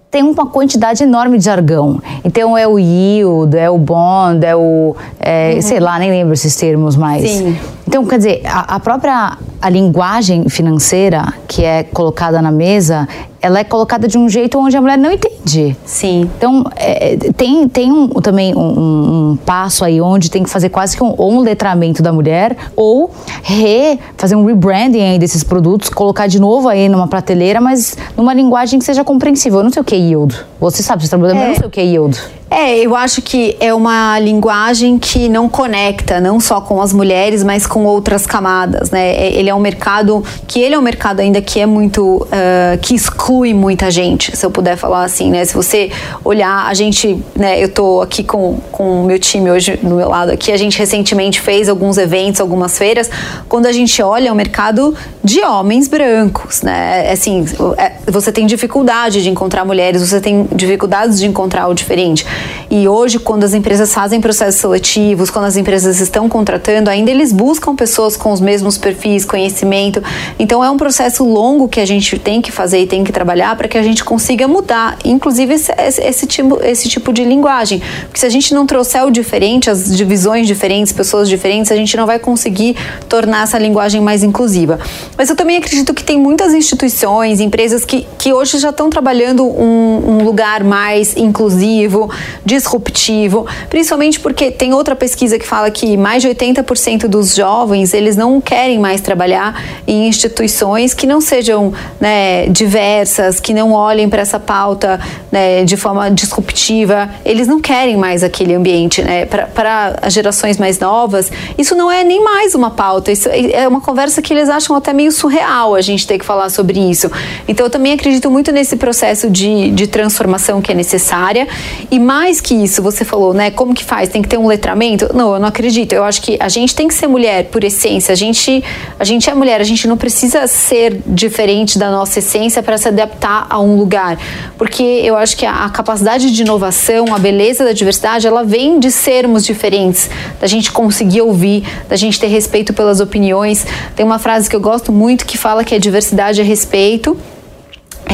tem 0.10 0.24
uma 0.24 0.46
quantidade 0.46 1.04
enorme 1.04 1.38
de 1.38 1.44
jargão. 1.44 2.02
Então 2.24 2.58
é 2.58 2.66
o 2.66 2.80
yield, 2.80 3.58
é 3.58 3.70
o 3.70 3.78
bond, 3.78 4.46
é 4.46 4.56
o. 4.56 4.96
É, 5.20 5.54
uhum. 5.56 5.62
sei 5.62 5.80
lá, 5.80 6.00
nem 6.00 6.10
lembro 6.10 6.34
esses 6.34 6.56
termos 6.56 6.96
mais. 6.96 7.30
Sim. 7.30 7.58
Então, 7.88 8.06
quer 8.06 8.18
dizer, 8.18 8.42
a, 8.46 8.76
a 8.76 8.80
própria 8.80 9.38
a 9.62 9.70
linguagem 9.70 10.48
financeira 10.48 11.34
que 11.48 11.66
é 11.66 11.84
colocada 11.84 12.42
na 12.42 12.52
mesa, 12.52 13.08
ela 13.46 13.60
é 13.60 13.64
colocada 13.64 14.08
de 14.08 14.18
um 14.18 14.28
jeito 14.28 14.58
onde 14.58 14.76
a 14.76 14.82
mulher 14.82 14.98
não 14.98 15.12
entende. 15.12 15.78
Sim. 15.86 16.28
Então, 16.36 16.66
é, 16.76 17.16
tem, 17.38 17.70
tem 17.70 17.92
um, 17.92 18.08
também 18.08 18.56
um, 18.56 19.34
um, 19.34 19.38
passo 19.46 19.86
aí 19.86 20.02
onde 20.02 20.32
tem 20.32 20.42
que 20.42 20.50
fazer 20.50 20.70
quase 20.70 20.98
que 20.98 21.04
um, 21.04 21.14
ou 21.16 21.32
um 21.32 21.42
letramento 21.42 22.02
da 22.02 22.12
mulher 22.12 22.58
ou 22.76 23.12
re, 23.44 24.00
fazer 24.18 24.36
um 24.36 24.44
rebranding 24.46 25.00
aí 25.00 25.20
desses 25.20 25.44
produtos, 25.44 25.90
colocar 25.90 26.26
de 26.26 26.40
novo 26.40 26.68
aí 26.68 26.90
numa 26.90 27.08
prateleira, 27.08 27.62
mas 27.62 27.96
numa 28.18 28.34
linguagem 28.34 28.80
que 28.80 28.86
seja 28.86 29.04
compreensível. 29.04 29.60
Eu 29.60 29.64
não 29.66 29.72
sei 29.72 29.84
o 29.84 29.86
que 29.86 29.94
é 29.94 30.00
yield. 30.00 30.36
Você 30.60 30.82
sabe, 30.82 31.04
você 31.04 31.10
trabalha, 31.10 31.34
é. 31.34 31.44
eu 31.44 31.48
não 31.50 31.56
sei 31.56 31.68
o 31.68 31.70
que 31.70 31.80
é 31.80 31.86
yield. 31.86 32.20
É, 32.50 32.78
eu 32.78 32.96
acho 32.96 33.22
que 33.24 33.58
é 33.60 33.74
uma 33.74 34.20
linguagem 34.20 35.00
que 35.00 35.28
não 35.28 35.50
conecta 35.50 36.22
não 36.22 36.40
só 36.40 36.62
com 36.62 36.80
as 36.80 36.94
mulheres, 36.94 37.44
mas 37.44 37.66
com 37.66 37.86
outras 37.86 38.28
camadas, 38.28 38.92
né? 38.92 39.16
É, 39.16 39.34
ele 39.34 39.50
é 39.50 39.56
um 39.56 39.60
mercado 39.60 40.24
que 40.48 40.60
ele 40.60 40.76
é 40.76 40.80
um 40.80 40.82
mercado 40.82 41.22
ainda 41.22 41.42
que 41.42 41.60
é 41.60 41.66
muito 41.66 42.18
uh, 42.24 42.78
que 42.82 42.94
exclui 42.94 43.54
muita 43.54 43.90
gente, 43.90 44.38
se 44.38 44.46
eu 44.46 44.52
puder 44.52 44.78
falar 44.78 45.04
assim, 45.04 45.32
né? 45.32 45.44
Se 45.44 45.56
você 45.56 45.92
olhar, 46.24 46.68
a 46.68 46.74
gente, 46.76 47.20
né? 47.36 47.62
Eu 47.62 47.70
tô 47.70 48.02
aqui 48.02 48.24
com 48.24 48.60
com 48.72 49.02
o 49.02 49.06
meu 49.06 49.18
time 49.18 49.50
hoje 49.50 49.80
no 49.82 49.96
meu 49.96 50.10
lado 50.10 50.32
aqui, 50.32 50.52
a 50.52 50.58
gente 50.58 50.78
recentemente 50.78 51.42
fez 51.42 51.68
alguns 51.68 51.98
eventos, 51.98 52.40
algumas 52.40 52.78
feiras, 52.78 53.10
quando 53.50 53.66
a 53.66 53.72
gente 53.72 54.02
olha 54.04 54.30
é 54.30 54.32
um 54.32 54.36
mercado 54.36 54.96
de 55.24 55.42
homens 55.42 55.88
brancos, 55.88 56.62
né? 56.62 57.12
Assim, 57.12 57.44
é, 57.78 57.94
você 58.06 58.32
tem 58.32 58.46
dificuldade 58.46 59.24
de 59.24 59.30
encontrar 59.30 59.66
mulheres, 59.66 60.08
você 60.08 60.22
tem 60.22 60.48
dificuldades 60.54 61.20
de 61.20 61.26
encontrar 61.26 61.68
o 61.68 61.74
diferente. 61.74 62.26
E 62.70 62.88
hoje, 62.88 63.20
quando 63.20 63.44
as 63.44 63.54
empresas 63.54 63.94
fazem 63.94 64.20
processos 64.20 64.60
seletivos, 64.60 65.30
quando 65.30 65.46
as 65.46 65.56
empresas 65.56 66.00
estão 66.00 66.28
contratando, 66.28 66.90
ainda 66.90 67.12
eles 67.12 67.32
buscam 67.32 67.76
pessoas 67.76 68.18
com 68.18 68.32
os 68.32 68.42
mesmos 68.42 68.78
perfis, 68.78 69.24
conhecimento. 69.24 70.04
Então, 70.40 70.64
é 70.64 70.70
um 70.70 70.78
processo 70.78 71.24
longo 71.24 71.68
que 71.68 71.80
a 71.80 71.86
gente 71.86 72.18
tem 72.20 72.42
que 72.42 72.52
fazer 72.52 72.80
e 72.80 72.88
tem 72.88 73.04
que 73.04 73.12
trabalhar 73.12 73.56
para 73.56 73.68
que 73.68 73.78
a 73.78 73.84
gente 73.84 74.04
consiga 74.04 74.48
mudar, 74.48 74.98
inclusive, 75.06 75.54
esse, 75.54 75.72
esse, 76.02 76.28
tipo, 76.28 76.60
esse 76.64 76.90
tipo 76.90 77.14
de 77.14 77.24
linguagem. 77.24 77.82
Porque 78.06 78.20
se 78.20 78.26
a 78.26 78.30
gente 78.30 78.54
não 78.54 78.66
trouxer 78.66 79.06
o 79.06 79.12
diferente, 79.12 79.70
as 79.70 79.96
divisões 79.96 80.48
diferentes, 80.48 80.92
pessoas 80.92 81.30
diferentes, 81.30 81.72
a 81.72 81.76
gente 81.76 81.96
não 81.96 82.06
vai 82.06 82.20
conseguir 82.20 82.76
tornar 83.08 83.44
essa 83.44 83.58
linguagem 83.58 84.02
mais 84.02 84.24
inclusiva. 84.24 84.80
Mas 85.18 85.30
eu 85.30 85.36
também 85.36 85.58
acredito 85.58 85.94
que 85.94 86.04
tem 86.04 86.20
muitas 86.20 86.54
instituições, 86.54 87.40
empresas 87.40 87.86
que, 87.86 88.08
que 88.18 88.34
hoje 88.34 88.58
já 88.58 88.70
estão 88.70 88.90
trabalhando 88.90 89.46
um, 89.46 90.20
um 90.20 90.24
lugar 90.24 90.64
mais 90.64 91.16
inclusivo, 91.16 92.10
disruptivo, 92.46 93.46
principalmente 93.70 94.20
porque 94.20 94.52
tem 94.52 94.74
outra 94.74 94.96
pesquisa 94.96 95.38
que 95.38 95.48
fala 95.48 95.70
que 95.72 95.98
mais 95.98 96.22
de 96.22 96.30
80% 96.30 97.08
dos 97.08 97.36
jovens 97.36 97.94
eles 97.94 98.16
não 98.16 98.40
querem 98.42 98.80
mais 98.80 99.02
trabalhar 99.02 99.62
em 99.88 100.08
instituições 100.08 100.94
que 100.94 101.06
não 101.06 101.22
sejam 101.22 101.74
né, 102.00 102.48
diversas, 102.48 103.40
que 103.40 103.54
não 103.54 103.72
olhem 103.72 104.10
para 104.10 104.22
essa 104.22 104.40
pauta 104.40 105.00
né, 105.32 105.64
de 105.64 105.78
forma 105.78 106.10
disruptiva. 106.10 107.10
Eles 107.24 107.48
não 107.48 107.60
querem 107.60 107.98
mais 107.98 108.24
aquele 108.24 108.54
ambiente. 108.54 109.02
Né? 109.02 109.26
Para 109.26 110.00
as 110.02 110.14
gerações 110.14 110.58
mais 110.58 110.80
novas, 110.80 111.32
isso 111.58 111.76
não 111.76 111.92
é 111.92 112.04
nem 112.04 112.24
mais 112.24 112.56
uma 112.56 112.72
pauta, 112.72 113.12
isso 113.12 113.30
é 113.30 113.68
uma 113.68 113.82
conversa 113.82 114.22
que 114.22 114.34
eles 114.34 114.50
acham 114.50 114.76
até 114.76 114.94
meio 114.94 115.12
surreal 115.12 115.76
a 115.76 115.82
gente 115.82 116.06
ter 116.08 116.18
que 116.18 116.26
falar 116.26 116.50
sobre 116.50 116.80
isso. 116.80 117.12
Então, 117.48 117.66
eu 117.66 117.70
também 117.70 117.94
acredito 117.94 118.30
muito 118.30 118.52
nesse 118.52 118.76
processo 118.76 119.30
de, 119.30 119.72
de 119.72 119.88
transformação 119.88 120.62
que 120.62 120.72
é 120.72 120.76
necessária 120.76 121.48
e 121.92 122.00
mais 122.00 122.15
mais 122.16 122.40
que 122.40 122.54
isso, 122.54 122.82
você 122.82 123.04
falou, 123.04 123.34
né? 123.34 123.52
Como 123.52 123.74
que 123.74 123.84
faz? 123.84 124.08
Tem 124.08 124.22
que 124.22 124.30
ter 124.30 124.38
um 124.38 124.48
letramento? 124.48 125.10
Não, 125.14 125.34
eu 125.34 125.40
não 125.40 125.50
acredito. 125.50 125.92
Eu 125.92 126.06
acho 126.06 126.22
que 126.22 126.38
a 126.40 126.48
gente 126.48 126.74
tem 126.74 126.88
que 126.88 126.94
ser 126.94 127.08
mulher 127.08 127.50
por 127.52 127.62
essência. 127.62 128.14
A 128.14 128.16
gente, 128.16 128.64
a 128.98 129.04
gente 129.04 129.30
é 129.30 129.34
mulher, 129.34 129.60
a 129.60 129.66
gente 129.66 129.86
não 129.86 129.98
precisa 129.98 130.48
ser 130.48 131.02
diferente 131.06 131.78
da 131.78 131.92
nossa 131.92 132.20
essência 132.20 132.64
para 132.64 132.78
se 132.78 132.88
adaptar 132.88 133.48
a 133.50 133.60
um 133.60 133.76
lugar. 133.76 134.18
Porque 134.58 134.82
eu 134.82 135.18
acho 135.18 135.36
que 135.36 135.46
a, 135.46 135.66
a 135.66 135.70
capacidade 135.70 136.32
de 136.32 136.42
inovação, 136.42 137.14
a 137.14 137.20
beleza 137.20 137.66
da 137.66 137.74
diversidade, 137.74 138.26
ela 138.26 138.46
vem 138.46 138.80
de 138.80 138.92
sermos 138.92 139.44
diferentes, 139.44 140.10
da 140.40 140.48
gente 140.48 140.72
conseguir 140.72 141.22
ouvir, 141.22 141.68
da 141.90 141.98
gente 141.98 142.18
ter 142.18 142.28
respeito 142.28 142.72
pelas 142.72 143.02
opiniões. 143.02 143.68
Tem 143.94 144.06
uma 144.06 144.20
frase 144.20 144.50
que 144.50 144.56
eu 144.56 144.62
gosto 144.62 144.90
muito 144.90 145.26
que 145.26 145.38
fala 145.38 145.66
que 145.66 145.76
a 145.76 145.80
diversidade 145.80 146.40
é 146.40 146.46
respeito 146.46 147.18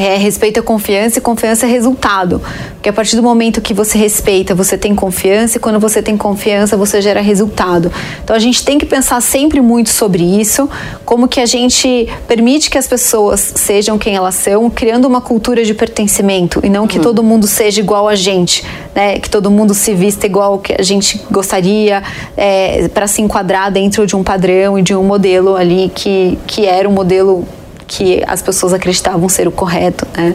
é, 0.01 0.17
respeito 0.17 0.60
é 0.60 0.63
confiança 0.63 1.20
e 1.20 1.22
confiança 1.22 1.65
é 1.65 1.70
resultado. 1.70 2.41
Porque 2.74 2.89
a 2.89 2.93
partir 2.93 3.15
do 3.15 3.24
momento 3.24 3.62
que 3.62 3.74
você 3.74 3.98
respeita, 3.98 4.55
você 4.55 4.77
tem 4.77 4.96
confiança, 4.96 5.58
e 5.58 5.60
quando 5.60 5.79
você 5.79 6.01
tem 6.01 6.17
confiança, 6.17 6.75
você 6.75 7.01
gera 7.01 7.22
resultado. 7.22 7.91
Então 8.24 8.36
a 8.36 8.39
gente 8.39 8.65
tem 8.65 8.77
que 8.77 8.86
pensar 8.86 9.22
sempre 9.22 9.62
muito 9.62 9.89
sobre 9.89 10.24
isso, 10.24 10.70
como 11.05 11.27
que 11.27 11.39
a 11.39 11.46
gente 11.46 12.08
permite 12.27 12.70
que 12.70 12.77
as 12.77 12.88
pessoas 12.88 13.53
sejam 13.55 13.98
quem 13.98 14.15
elas 14.15 14.36
são, 14.36 14.70
criando 14.70 15.08
uma 15.08 15.22
cultura 15.22 15.63
de 15.63 15.74
pertencimento 15.74 16.60
e 16.63 16.70
não 16.70 16.88
que 16.88 16.98
uhum. 16.98 17.03
todo 17.03 17.24
mundo 17.24 17.48
seja 17.48 17.79
igual 17.79 18.08
a 18.08 18.15
gente, 18.15 18.63
né? 18.96 19.20
Que 19.20 19.29
todo 19.29 19.51
mundo 19.51 19.74
se 19.74 19.93
vista 19.93 20.25
igual 20.25 20.60
que 20.60 20.74
a 20.74 20.84
gente 20.84 21.22
gostaria 21.29 22.03
é, 22.36 22.88
para 22.88 23.08
se 23.08 23.22
enquadrar 23.22 23.72
dentro 23.72 24.08
de 24.08 24.15
um 24.15 24.24
padrão 24.24 24.79
e 24.79 24.81
de 24.81 24.96
um 24.96 25.03
modelo 25.03 25.55
ali 25.55 25.91
que, 25.93 26.38
que 26.48 26.65
era 26.65 26.88
um 26.89 26.91
modelo 26.91 27.46
que 27.91 28.24
as 28.25 28.41
pessoas 28.41 28.74
acreditavam 28.74 29.27
ser 29.27 29.50
o 29.50 29.51
correto. 29.51 30.07
Né? 30.15 30.33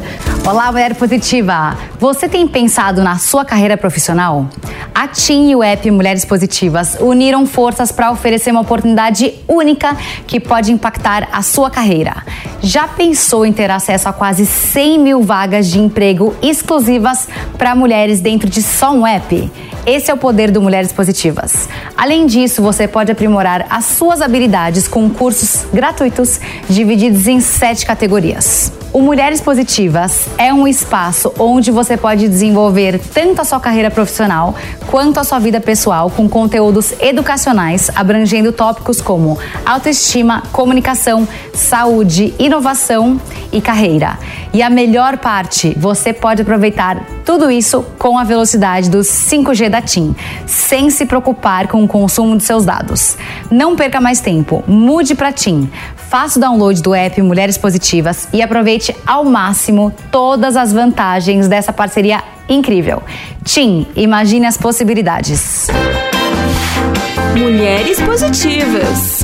Olá, 0.49 0.71
mulher 0.71 0.95
positiva! 0.95 1.77
Você 1.99 2.29
tem 2.29 2.47
pensado 2.47 3.03
na 3.03 3.19
sua 3.19 3.45
carreira 3.45 3.77
profissional? 3.77 4.47
A 4.95 5.09
TIM 5.09 5.51
e 5.51 5.57
o 5.57 5.63
app 5.63 5.91
Mulheres 5.91 6.25
Positivas 6.25 6.97
uniram 7.01 7.45
forças 7.47 7.91
para 7.91 8.13
oferecer 8.13 8.53
uma 8.53 8.61
oportunidade 8.61 9.35
única 9.49 9.97
que 10.25 10.39
pode 10.39 10.71
impactar 10.71 11.29
a 11.33 11.43
sua 11.43 11.69
carreira. 11.69 12.23
Já 12.63 12.87
pensou 12.87 13.45
em 13.45 13.53
ter 13.53 13.73
acesso 13.73 14.09
a 14.09 14.13
quase 14.13 14.47
100 14.47 15.01
mil 15.01 15.21
vagas 15.21 15.67
de 15.67 15.81
emprego 15.81 16.33
exclusivas 16.41 17.27
para 17.59 17.75
mulheres 17.75 18.21
dentro 18.21 18.49
de 18.49 18.63
só 18.63 18.93
um 18.93 19.05
app? 19.05 19.51
Esse 19.85 20.13
é 20.13 20.15
o 20.15 20.17
poder 20.17 20.53
do 20.53 20.63
Mulheres 20.63 20.93
Positivas. 20.93 21.69
Além 21.97 22.27
disso, 22.27 22.63
você 22.63 22.87
pode 22.87 23.11
aprimorar 23.11 23.67
as 23.69 23.85
suas 23.85 24.21
habilidades 24.21 24.87
com 24.87 25.11
cursos 25.11 25.65
gratuitos 25.73 26.41
divididos 26.69 27.27
em 27.27 27.41
sete 27.41 27.85
categorias. 27.85 28.73
O 28.93 29.03
Mulheres 29.03 29.41
Positivas 29.43 30.27
é 30.39 30.53
um 30.53 30.69
espaço 30.69 31.33
onde 31.39 31.71
você 31.71 31.97
pode 31.97 32.29
desenvolver 32.29 33.01
tanto 33.13 33.41
a 33.41 33.45
sua 33.45 33.59
carreira 33.59 33.91
profissional 33.91 34.55
quanto 34.87 35.19
a 35.19 35.25
sua 35.25 35.39
vida 35.39 35.61
pessoal 35.61 36.11
com 36.11 36.29
conteúdos 36.29 36.93
educacionais 37.01 37.91
abrangendo 37.95 38.53
tópicos 38.53 39.01
como 39.01 39.39
autoestima, 39.65 40.43
comunicação, 40.53 41.27
saúde, 41.55 42.35
inovação 42.39 43.21
e 43.53 43.61
carreira. 43.61 44.19
E 44.53 44.63
a 44.63 44.71
melhor 44.71 45.19
parte, 45.19 45.75
você 45.79 46.13
pode 46.13 46.43
aproveitar 46.43 47.05
tudo 47.25 47.51
isso 47.51 47.85
com 47.99 48.19
a 48.19 48.25
velocidade 48.25 48.89
do 48.89 48.99
5G 48.99 49.69
da 49.69 49.83
TIM, 49.83 50.15
sem 50.47 50.91
se 50.91 51.07
preocupar 51.07 51.67
com 51.67 51.83
o 51.83 51.89
consumo 51.89 52.37
de 52.37 52.45
seus 52.45 52.65
dados. 52.65 53.17
Não 53.51 53.75
perca 53.75 54.01
mais 54.01 54.21
tempo, 54.21 54.63
mude 54.67 55.15
para 55.15 55.33
TIM. 55.33 55.71
Faça 56.09 56.39
o 56.39 56.41
download 56.41 56.81
do 56.83 56.95
app 56.95 57.21
Mulheres 57.21 57.59
Positivas 57.59 58.29
e 58.33 58.41
aproveite 58.41 58.95
ao 59.07 59.25
máximo 59.25 59.93
todas 60.11 60.57
as 60.57 60.73
vantagens 60.73 61.49
dessa 61.49 61.73
parceria 61.73 62.23
incrível. 62.49 63.03
TIM, 63.45 63.87
imagine 63.97 64.47
as 64.47 64.57
possibilidades. 64.57 65.67
Mulheres 67.37 68.01
Positivas 68.01 69.21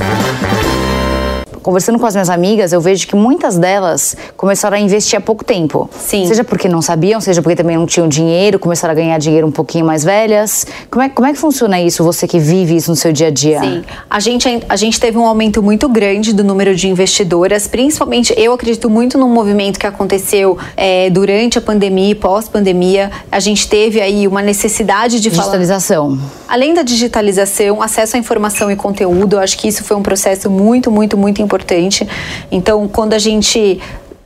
conversando 1.63 1.97
com 1.97 2.05
as 2.05 2.13
minhas 2.13 2.29
amigas, 2.29 2.73
eu 2.73 2.81
vejo 2.81 3.07
que 3.07 3.15
muitas 3.15 3.57
delas 3.57 4.15
começaram 4.35 4.77
a 4.77 4.79
investir 4.79 5.17
há 5.17 5.21
pouco 5.21 5.43
tempo. 5.43 5.89
Sim. 5.97 6.27
Seja 6.27 6.43
porque 6.43 6.67
não 6.67 6.81
sabiam, 6.81 7.21
seja 7.21 7.41
porque 7.41 7.55
também 7.55 7.77
não 7.77 7.85
tinham 7.85 8.07
dinheiro, 8.07 8.59
começaram 8.59 8.91
a 8.91 8.95
ganhar 8.95 9.17
dinheiro 9.17 9.47
um 9.47 9.51
pouquinho 9.51 9.85
mais 9.85 10.03
velhas. 10.03 10.67
Como 10.91 11.03
é, 11.03 11.09
como 11.09 11.27
é 11.27 11.31
que 11.31 11.39
funciona 11.39 11.81
isso, 11.81 12.03
você 12.03 12.27
que 12.27 12.37
vive 12.37 12.75
isso 12.75 12.91
no 12.91 12.95
seu 12.95 13.13
dia 13.13 13.27
a 13.27 13.31
dia? 13.31 13.61
Sim. 13.61 13.83
A 14.09 14.19
gente, 14.19 14.63
a 14.67 14.75
gente 14.75 14.99
teve 14.99 15.17
um 15.17 15.25
aumento 15.25 15.63
muito 15.63 15.87
grande 15.87 16.33
do 16.33 16.43
número 16.43 16.75
de 16.75 16.89
investidoras, 16.89 17.65
principalmente 17.67 18.33
eu 18.37 18.53
acredito 18.53 18.89
muito 18.89 19.17
num 19.17 19.29
movimento 19.29 19.79
que 19.79 19.87
aconteceu 19.87 20.57
é, 20.75 21.09
durante 21.09 21.57
a 21.57 21.61
pandemia 21.61 22.11
e 22.11 22.15
pós-pandemia. 22.15 23.09
A 23.31 23.39
gente 23.39 23.67
teve 23.69 24.01
aí 24.01 24.27
uma 24.27 24.41
necessidade 24.41 25.19
de 25.21 25.29
digitalização. 25.29 26.17
Falar, 26.17 26.31
além 26.47 26.73
da 26.73 26.83
digitalização, 26.83 27.81
acesso 27.81 28.17
à 28.17 28.19
informação 28.19 28.69
e 28.69 28.75
conteúdo, 28.75 29.37
eu 29.37 29.39
acho 29.39 29.57
que 29.57 29.67
isso 29.69 29.83
foi 29.83 29.95
um 29.95 30.03
processo 30.03 30.49
muito, 30.49 30.91
muito, 30.91 31.17
muito 31.17 31.41
importante 31.41 31.52
importante. 31.53 32.07
Então, 32.51 32.87
quando 32.87 33.13
a 33.13 33.19
gente 33.19 33.79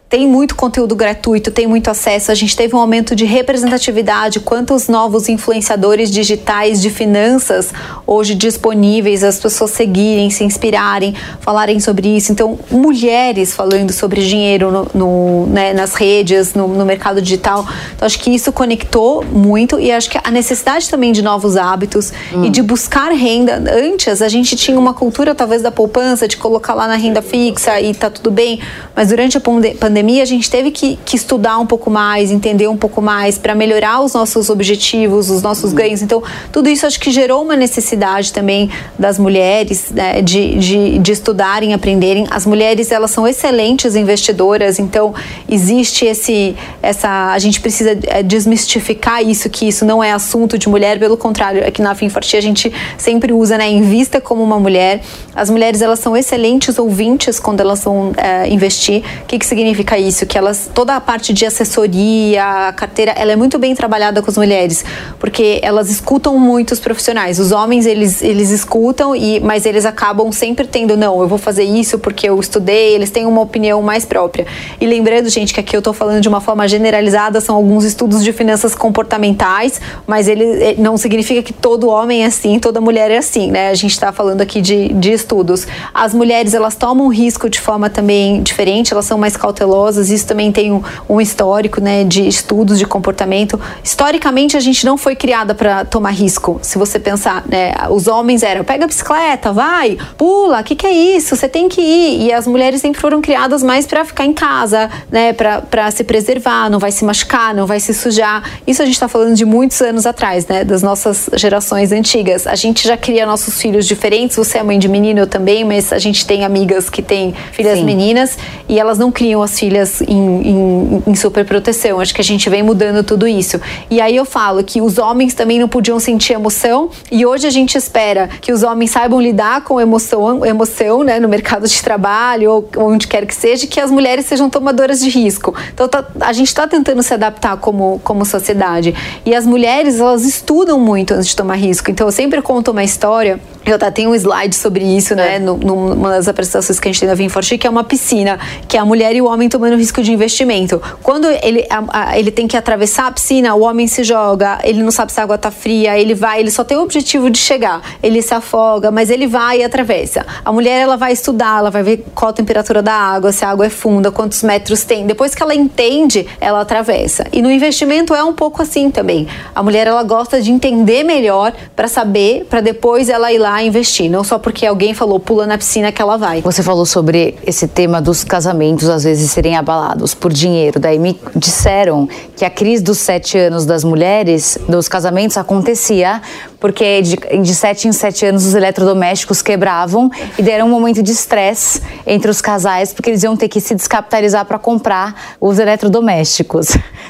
tem 0.10 0.26
muito 0.26 0.56
conteúdo 0.56 0.96
gratuito, 0.96 1.52
tem 1.52 1.68
muito 1.68 1.90
acesso. 1.90 2.32
A 2.32 2.36
gente 2.36 2.56
teve 2.56 2.74
um 2.74 2.80
aumento 2.80 3.14
de 3.14 3.26
representatividade. 3.26 4.40
Quantos 4.40 4.88
novos 4.88 5.28
influenciadores 5.28 6.10
digitais 6.10 6.82
de 6.82 6.90
finanças 6.90 7.74
hoje 8.06 8.34
disponíveis, 8.34 9.22
as 9.22 9.38
pessoas 9.38 9.72
seguirem, 9.72 10.30
se 10.30 10.46
inspirarem, 10.46 11.14
falarem 11.42 11.80
sobre 11.82 12.16
isso. 12.16 12.32
Então, 12.32 12.58
mulheres 12.72 13.54
falando 13.54 13.92
sobre 13.92 14.26
dinheiro 14.26 14.72
no, 14.72 14.88
no, 14.94 15.48
né, 15.48 15.74
nas 15.74 15.94
redes, 15.94 16.54
no, 16.54 16.70
no, 16.70 16.86
mercado 16.86 17.22
digital. 17.22 17.68
Então, 17.96 18.06
acho 18.06 18.20
que 18.20 18.30
isso 18.30 18.54
conectou 18.54 19.26
muito 19.26 19.78
e 19.78 19.92
acho 19.92 20.10
que 20.10 20.18
a 20.24 20.32
necessidade 20.32 20.90
também 20.90 21.12
de 21.12 21.22
novos 21.22 21.58
hábitos 21.58 22.14
hum. 22.34 22.46
e 22.46 22.50
de 22.50 22.62
buscar 22.62 23.12
renda. 23.12 23.62
Antes, 23.70 24.22
a 24.22 24.30
gente 24.30 24.56
tinha 24.56 24.80
uma 24.80 24.94
cultura 24.94 25.36
talvez 25.36 25.62
da 25.62 25.72
poupança, 25.72 26.30
de 26.30 26.38
colocar 26.38 26.74
lá 26.74 26.88
na 26.88 26.96
renda 26.96 27.22
fixa 27.22 27.82
e 27.82 27.94
tá 27.94 28.10
tudo 28.10 28.32
bem, 28.32 28.62
mas 28.96 29.10
durante 29.10 29.38
a 29.38 29.42
pandemia 29.42 29.97
pandemia, 29.98 30.22
a 30.22 30.26
gente 30.26 30.48
teve 30.50 30.70
que, 30.70 31.00
que 31.04 31.16
estudar 31.16 31.58
um 31.58 31.66
pouco 31.66 31.90
mais, 31.90 32.32
entender 32.32 32.68
um 32.68 32.78
pouco 32.78 33.02
mais 33.02 33.40
para 33.40 33.56
melhorar 33.56 34.02
os 34.02 34.14
nossos 34.14 34.48
objetivos, 34.48 35.32
os 35.32 35.42
nossos 35.42 35.74
ganhos. 35.74 36.04
Então, 36.04 36.22
tudo 36.52 36.70
isso 36.70 36.86
acho 36.86 37.00
que 37.00 37.10
gerou 37.10 37.42
uma 37.42 37.56
necessidade 37.56 38.32
também 38.32 38.70
das 39.00 39.18
mulheres 39.18 39.90
né, 39.92 40.22
de, 40.22 40.56
de, 40.60 41.00
de 41.00 41.12
estudarem, 41.12 41.74
aprenderem. 41.74 42.28
As 42.30 42.46
mulheres, 42.46 42.92
elas 42.92 43.10
são 43.10 43.28
excelentes 43.28 43.96
investidoras, 43.96 44.78
então 44.78 45.16
existe 45.50 46.06
esse, 46.06 46.56
essa, 46.80 47.32
a 47.32 47.40
gente 47.40 47.60
precisa 47.60 47.98
é, 48.06 48.22
desmistificar 48.22 49.24
isso, 49.24 49.50
que 49.50 49.68
isso 49.68 49.84
não 49.84 50.04
é 50.04 50.12
assunto 50.12 50.60
de 50.60 50.70
mulher, 50.70 51.00
pelo 51.00 51.18
contrário, 51.18 51.66
aqui 51.66 51.82
na 51.82 51.96
Finforti 51.96 52.38
a 52.38 52.42
gente 52.42 52.72
sempre 53.00 53.34
usa, 53.34 53.58
né, 53.58 53.68
invista 53.68 54.22
como 54.22 54.44
uma 54.44 54.60
mulher. 54.60 55.02
As 55.36 55.50
mulheres, 55.50 55.82
elas 55.82 56.00
são 56.00 56.16
excelentes 56.16 56.78
ouvintes 56.78 57.40
quando 57.40 57.62
elas 57.62 57.84
vão 57.84 58.12
é, 58.16 58.48
investir. 58.48 59.02
O 59.24 59.26
que, 59.26 59.40
que 59.40 59.46
significa? 59.46 59.87
Isso? 59.96 60.26
Que 60.26 60.36
elas, 60.40 60.72
toda 60.74 60.96
a 60.96 61.00
parte 61.00 61.32
de 61.32 61.46
assessoria, 61.46 62.74
carteira, 62.76 63.12
ela 63.12 63.32
é 63.32 63.36
muito 63.36 63.60
bem 63.60 63.76
trabalhada 63.76 64.24
com 64.24 64.32
as 64.32 64.36
mulheres, 64.36 64.84
porque 65.20 65.60
elas 65.62 65.92
escutam 65.92 66.40
muito 66.40 66.72
os 66.72 66.80
profissionais. 66.80 67.38
Os 67.38 67.52
homens, 67.52 67.86
eles, 67.86 68.24
eles 68.24 68.50
escutam, 68.50 69.16
e, 69.16 69.40
mas 69.40 69.68
eles 69.68 69.86
acabam 69.86 70.32
sempre 70.32 70.66
tendo, 70.66 70.98
não, 70.98 71.22
eu 71.22 71.28
vou 71.28 71.38
fazer 71.38 71.64
isso 71.64 72.00
porque 72.00 72.28
eu 72.28 72.40
estudei, 72.40 72.96
eles 72.96 73.12
têm 73.12 73.28
uma 73.28 73.40
opinião 73.40 73.80
mais 73.84 74.04
própria. 74.04 74.48
E 74.82 74.88
lembrando, 74.88 75.30
gente, 75.30 75.54
que 75.54 75.60
aqui 75.60 75.76
eu 75.76 75.80
estou 75.80 75.94
falando 75.94 76.22
de 76.22 76.28
uma 76.28 76.42
forma 76.42 76.68
generalizada, 76.68 77.40
são 77.40 77.56
alguns 77.56 77.84
estudos 77.86 78.24
de 78.24 78.34
finanças 78.34 78.74
comportamentais, 78.74 79.80
mas 80.08 80.28
ele 80.28 80.44
eh, 80.44 80.76
não 80.80 80.98
significa 80.98 81.44
que 81.44 81.54
todo 81.54 81.88
homem 81.88 82.24
é 82.24 82.26
assim, 82.26 82.58
toda 82.58 82.82
mulher 82.82 83.12
é 83.12 83.18
assim, 83.18 83.52
né? 83.52 83.70
A 83.70 83.76
gente 83.76 83.92
está 83.92 84.12
falando 84.12 84.42
aqui 84.42 84.60
de, 84.60 84.90
de 84.94 85.12
estudos. 85.12 85.68
As 85.94 86.16
mulheres, 86.16 86.56
elas 86.56 86.76
tomam 86.76 87.08
risco 87.10 87.48
de 87.48 87.60
forma 87.62 87.90
também 87.90 88.42
diferente, 88.42 88.92
elas 88.92 89.06
são 89.06 89.18
mais 89.18 89.38
cautelosas 89.38 89.77
isso 90.10 90.26
também 90.26 90.52
tem 90.52 90.72
um, 90.72 90.82
um 91.10 91.22
histórico 91.22 91.82
né, 91.82 92.04
de 92.04 92.28
estudos 92.28 92.78
de 92.78 92.86
comportamento. 92.86 93.60
Historicamente, 93.84 94.58
a 94.58 94.60
gente 94.60 94.86
não 94.86 94.98
foi 94.98 95.16
criada 95.16 95.54
para 95.54 95.86
tomar 95.86 96.12
risco. 96.12 96.60
Se 96.62 96.78
você 96.78 97.00
pensar, 97.00 97.44
né, 97.48 97.74
os 97.90 98.08
homens 98.08 98.44
eram 98.44 98.64
pega 98.64 98.86
a 98.86 98.88
bicicleta, 98.88 99.52
vai, 99.52 99.98
pula, 100.18 100.62
o 100.62 100.64
que, 100.64 100.76
que 100.76 100.86
é 100.86 100.92
isso? 100.92 101.36
Você 101.36 101.48
tem 101.48 101.70
que 101.70 101.82
ir. 101.82 102.26
E 102.26 102.34
as 102.34 102.48
mulheres 102.48 102.82
sempre 102.82 103.00
foram 103.00 103.22
criadas 103.22 103.64
mais 103.64 103.86
para 103.86 104.04
ficar 104.04 104.26
em 104.26 104.34
casa, 104.34 104.90
né, 105.12 105.34
para 105.34 105.92
se 105.92 106.04
preservar, 106.04 106.70
não 106.70 106.80
vai 106.80 106.92
se 106.92 107.06
machucar, 107.06 107.54
não 107.54 107.66
vai 107.66 107.80
se 107.80 107.94
sujar. 107.94 108.44
Isso 108.66 108.82
a 108.82 108.86
gente 108.86 108.96
está 108.96 109.08
falando 109.08 109.36
de 109.36 109.46
muitos 109.46 109.82
anos 109.82 110.06
atrás, 110.06 110.48
né, 110.48 110.64
das 110.64 110.82
nossas 110.82 111.30
gerações 111.36 111.92
antigas. 111.92 112.48
A 112.48 112.56
gente 112.56 112.88
já 112.88 112.98
cria 112.98 113.26
nossos 113.26 113.62
filhos 113.62 113.86
diferentes. 113.86 114.36
Você 114.38 114.58
é 114.58 114.64
mãe 114.64 114.80
de 114.80 114.88
menino, 114.88 115.20
eu 115.20 115.28
também, 115.28 115.64
mas 115.64 115.94
a 115.94 116.00
gente 116.00 116.26
tem 116.26 116.46
amigas 116.46 116.90
que 116.90 117.02
têm 117.02 117.34
filhas 117.52 117.80
Sim. 117.80 117.86
meninas 117.86 118.38
e 118.68 118.80
elas 118.80 118.98
não 118.98 119.12
criam 119.12 119.42
as 119.42 119.58
filhas 119.58 119.67
filhas 119.68 120.02
em, 120.02 120.14
em, 120.18 121.04
em 121.08 121.16
superproteção. 121.16 122.00
Acho 122.00 122.16
que 122.16 122.22
a 122.22 122.24
gente 122.24 122.50
vem 122.50 122.64
mudando 122.64 123.04
tudo 123.04 123.28
isso. 123.28 123.60
E 123.90 124.00
aí 124.00 124.16
eu 124.16 124.24
falo 124.24 124.64
que 124.64 124.82
os 124.82 124.98
homens 124.98 125.34
também 125.34 125.60
não 125.60 125.68
podiam 125.68 126.00
sentir 126.00 126.34
emoção 126.34 126.90
e 127.12 127.26
hoje 127.26 127.46
a 127.46 127.50
gente 127.50 127.78
espera 127.78 128.30
que 128.40 128.54
os 128.54 128.64
homens 128.64 128.92
saibam 128.92 129.22
lidar 129.22 129.66
com 129.66 129.80
emoção, 129.80 130.46
emoção 130.46 131.04
né, 131.04 131.20
no 131.20 131.28
mercado 131.28 131.68
de 131.68 131.82
trabalho 131.82 132.52
ou 132.52 132.70
onde 132.78 133.08
quer 133.08 133.26
que 133.26 133.36
seja, 133.36 133.68
que 133.68 133.80
as 133.80 133.92
mulheres 133.92 134.26
sejam 134.26 134.50
tomadoras 134.50 135.02
de 135.02 135.10
risco. 135.10 135.54
Então 135.74 135.88
tá, 135.90 136.06
a 136.22 136.32
gente 136.32 136.48
está 136.48 136.66
tentando 136.66 137.04
se 137.04 137.14
adaptar 137.14 137.58
como, 137.58 138.00
como 138.06 138.24
sociedade. 138.24 138.96
E 139.26 139.36
as 139.36 139.46
mulheres, 139.46 140.00
elas 140.00 140.24
estudam 140.24 140.80
muito 140.80 141.14
antes 141.14 141.28
de 141.28 141.36
tomar 141.36 141.56
risco. 141.56 141.92
Então 141.92 142.08
eu 142.08 142.12
sempre 142.12 142.42
conto 142.42 142.72
uma 142.72 142.84
história 142.86 143.38
eu 143.68 143.76
até 143.76 143.92
tenho 143.92 144.12
um 144.12 144.16
slide 144.16 144.56
sobre 144.56 144.86
isso, 144.86 145.14
né? 145.14 145.36
É. 145.36 145.40
Numa 145.40 146.12
das 146.12 146.28
apresentações 146.30 146.80
que 146.80 146.88
a 146.88 146.92
gente 146.92 147.02
tem 147.02 147.10
na 147.10 147.16
Vinforte, 147.16 147.58
que 147.58 147.68
é 147.68 147.70
uma 147.70 147.84
piscina, 147.84 148.40
que 148.66 148.78
a 148.78 148.86
mulher 148.86 149.14
e 149.14 149.22
o 149.22 149.26
homem 149.26 149.50
tomando 149.58 149.76
risco 149.76 150.04
de 150.04 150.14
investimento. 150.14 150.80
Quando 151.02 151.28
ele, 151.42 151.66
a, 151.68 152.12
a, 152.12 152.20
ele 152.20 152.30
tem 152.30 152.48
que 152.48 152.56
atravessar 152.56 153.08
a 153.08 153.12
piscina, 153.12 153.56
o 153.56 153.62
homem 153.62 153.88
se 153.88 154.04
joga, 154.04 154.60
ele 154.64 154.84
não 154.84 154.92
sabe 154.92 155.12
se 155.12 155.20
a 155.20 155.24
água 155.24 155.36
tá 155.36 155.50
fria, 155.50 155.98
ele 155.98 156.14
vai, 156.14 156.40
ele 156.40 156.52
só 156.52 156.64
tem 156.64 156.78
o 156.78 156.82
objetivo 156.82 157.30
de 157.30 157.40
chegar. 157.40 157.82
Ele 158.04 158.22
se 158.22 158.34
afoga, 158.34 158.92
mas 158.92 159.10
ele 159.10 159.26
vai 159.26 159.60
e 159.60 159.64
atravessa. 159.64 160.26
A 160.46 160.52
mulher, 160.52 160.80
ela 160.80 160.96
vai 160.96 161.12
estudar, 161.12 161.58
ela 161.58 161.72
vai 161.72 161.82
ver 161.82 162.06
qual 162.14 162.30
a 162.30 162.34
temperatura 162.34 162.84
da 162.84 162.94
água, 162.94 163.32
se 163.32 163.44
a 163.44 163.50
água 163.50 163.66
é 163.66 163.70
funda, 163.70 164.12
quantos 164.12 164.44
metros 164.44 164.84
tem. 164.84 165.08
Depois 165.08 165.34
que 165.34 165.42
ela 165.42 165.56
entende, 165.56 166.28
ela 166.40 166.62
atravessa. 166.62 167.26
E 167.34 167.42
no 167.42 167.50
investimento 167.50 168.14
é 168.14 168.24
um 168.24 168.34
pouco 168.34 168.62
assim 168.62 168.92
também. 168.92 169.28
A 169.56 169.64
mulher, 169.64 169.88
ela 169.88 170.04
gosta 170.04 170.40
de 170.40 170.52
entender 170.52 171.04
melhor 171.04 171.52
para 171.76 171.88
saber, 171.88 172.46
para 172.48 172.62
depois 172.62 173.10
ela 173.10 173.34
ir 173.34 173.40
lá 173.40 173.64
investir, 173.64 174.10
não 174.10 174.24
só 174.24 174.38
porque 174.38 174.68
alguém 174.68 174.94
falou 174.94 175.20
pula 175.20 175.48
na 175.48 175.58
piscina 175.58 175.92
que 175.92 176.02
ela 176.02 176.16
vai. 176.16 176.42
Você 176.42 176.62
falou 176.62 176.86
sobre 176.86 177.36
esse 177.44 177.68
tema 177.68 178.00
dos 178.00 178.24
casamentos 178.24 178.88
às 178.88 179.04
vezes 179.04 179.32
serem 179.32 179.47
abalados 179.56 180.14
por 180.14 180.34
dinheiro. 180.34 180.80
Daí 180.80 181.00
me 181.00 181.20
disseram 181.36 182.08
que 182.36 182.44
a 182.44 182.50
crise 182.50 182.84
dos 182.84 182.98
sete 182.98 183.38
anos 183.38 183.66
das 183.66 183.84
mulheres, 183.84 184.58
dos 184.68 184.88
casamentos, 184.88 185.38
acontecia 185.38 186.22
porque 186.60 187.02
de, 187.02 187.16
de 187.16 187.56
sete 187.56 187.88
em 187.88 187.92
sete 187.92 188.26
anos 188.26 188.46
os 188.46 188.56
eletrodomésticos 188.56 189.42
quebravam 189.42 190.10
e 190.38 190.42
deram 190.42 190.68
um 190.68 190.70
momento 190.70 191.04
de 191.04 191.12
estresse 191.12 191.82
entre 192.06 192.32
os 192.32 192.42
casais 192.42 192.94
porque 192.94 193.10
eles 193.10 193.24
iam 193.24 193.38
ter 193.38 193.48
que 193.48 193.62
se 193.62 193.76
descapitalizar 193.76 194.46
para 194.46 194.58
comprar 194.58 195.36
os 195.40 195.60
eletrodomésticos. 195.60 196.70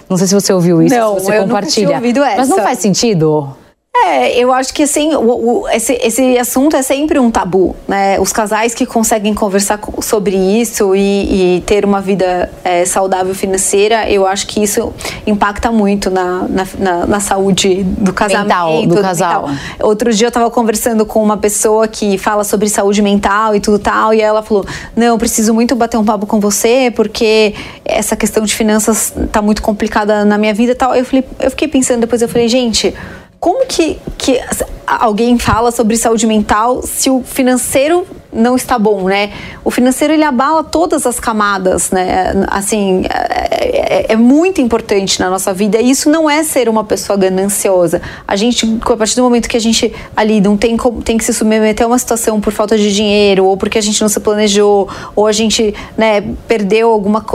Não 0.10 0.18
sei 0.18 0.28
se 0.28 0.34
você 0.34 0.54
ouviu 0.54 0.82
isso, 0.82 0.96
não, 0.96 1.18
se 1.18 1.26
você 1.26 1.38
eu 1.38 1.44
compartilha. 1.44 1.88
Nunca 1.88 1.98
tinha 1.98 1.98
ouvido 1.98 2.24
essa. 2.24 2.38
Mas 2.38 2.50
não 2.50 2.58
faz 2.58 2.80
sentido? 2.80 3.56
É, 4.06 4.38
eu 4.38 4.54
acho 4.54 4.74
que 4.74 4.84
assim, 4.84 5.16
o, 5.16 5.62
o, 5.62 5.70
esse, 5.70 5.94
esse 5.94 6.38
assunto 6.38 6.76
é 6.76 6.82
sempre 6.82 7.20
um 7.20 7.32
tabu, 7.32 7.76
né? 7.88 8.20
Os 8.20 8.32
casais 8.32 8.74
que 8.74 8.86
conseguem 8.86 9.34
conversar 9.34 9.80
sobre 10.02 10.36
isso 10.36 10.96
e, 10.96 11.58
e 11.58 11.62
ter 11.62 11.84
uma 11.84 12.00
vida 12.02 12.52
é, 12.64 12.86
saudável 12.86 13.34
financeira, 13.34 14.10
eu 14.10 14.26
acho 14.26 14.48
que 14.48 14.62
isso 14.62 14.94
impacta 15.26 15.72
muito 15.72 16.10
na, 16.10 16.48
na, 16.48 16.68
na, 16.78 17.06
na 17.06 17.20
saúde 17.20 17.84
do 17.84 18.14
casamento. 18.14 18.48
Mental, 18.48 18.86
do 18.86 19.02
casal. 19.02 19.48
Mental. 19.48 19.88
Outro 19.88 20.14
dia 20.14 20.28
eu 20.28 20.30
estava 20.30 20.50
conversando 20.52 21.06
com 21.06 21.24
uma 21.24 21.38
pessoa 21.38 21.88
que 21.88 22.18
fala 22.18 22.44
sobre 22.44 22.70
saúde 22.70 23.02
mental 23.02 23.56
e 23.56 23.60
tudo 23.60 23.80
tal, 23.80 24.14
e 24.14 24.22
ela 24.22 24.44
falou: 24.44 24.66
Não, 24.96 25.08
eu 25.08 25.18
preciso 25.18 25.54
muito 25.54 25.76
bater 25.76 25.98
um 25.98 26.06
papo 26.06 26.26
com 26.26 26.40
você, 26.40 26.92
porque 26.96 27.54
essa 27.84 28.16
questão 28.16 28.44
de 28.44 28.54
finanças 28.54 29.14
tá 29.32 29.42
muito 29.42 29.62
complicada 29.62 30.24
na 30.24 30.38
minha 30.38 30.54
vida 30.54 30.72
e 30.74 30.76
tal. 30.76 30.96
Eu, 30.96 31.06
falei, 31.06 31.24
eu 31.40 31.50
fiquei 31.50 31.68
pensando 31.68 32.02
depois, 32.02 32.22
eu 32.22 32.30
falei, 32.30 32.48
gente 32.48 32.94
como 33.40 33.66
que, 33.66 34.00
que 34.18 34.40
alguém 34.86 35.38
fala 35.38 35.72
sobre 35.72 35.96
saúde 35.98 36.26
mental 36.26 36.82
se 36.82 37.10
o 37.10 37.22
financeiro 37.24 38.06
não 38.38 38.56
está 38.56 38.78
bom, 38.78 39.04
né? 39.04 39.32
O 39.66 39.72
financeiro 39.72 40.14
ele 40.14 40.24
abala 40.24 40.64
todas 40.64 41.06
as 41.06 41.20
camadas, 41.20 41.90
né? 41.90 42.34
Assim, 42.48 43.04
é, 43.10 44.06
é, 44.10 44.14
é, 44.14 44.16
muito 44.16 44.62
importante 44.62 45.20
na 45.20 45.30
nossa 45.30 45.54
vida. 45.54 45.82
E 45.82 45.90
isso 45.90 46.10
não 46.10 46.30
é 46.30 46.44
ser 46.44 46.70
uma 46.70 46.84
pessoa 46.84 47.18
gananciosa. 47.18 48.02
A 48.28 48.36
gente, 48.36 48.80
a 48.82 48.96
partir 48.96 49.16
do 49.16 49.24
momento 49.24 49.50
que 49.50 49.58
a 49.58 49.60
gente 49.60 49.92
ali 50.16 50.40
não 50.40 50.56
tem, 50.56 50.78
tem 51.04 51.18
que 51.18 51.26
se 51.26 51.34
submeter 51.34 51.86
a 51.86 51.90
uma 51.90 51.98
situação 51.98 52.40
por 52.40 52.54
falta 52.54 52.78
de 52.78 52.94
dinheiro, 52.94 53.46
ou 53.46 53.58
porque 53.58 53.80
a 53.80 53.82
gente 53.82 54.00
não 54.00 54.08
se 54.08 54.20
planejou, 54.20 54.88
ou 55.16 55.26
a 55.26 55.32
gente 55.32 55.74
né, 55.98 56.24
perdeu 56.48 56.92
alguma, 56.92 57.26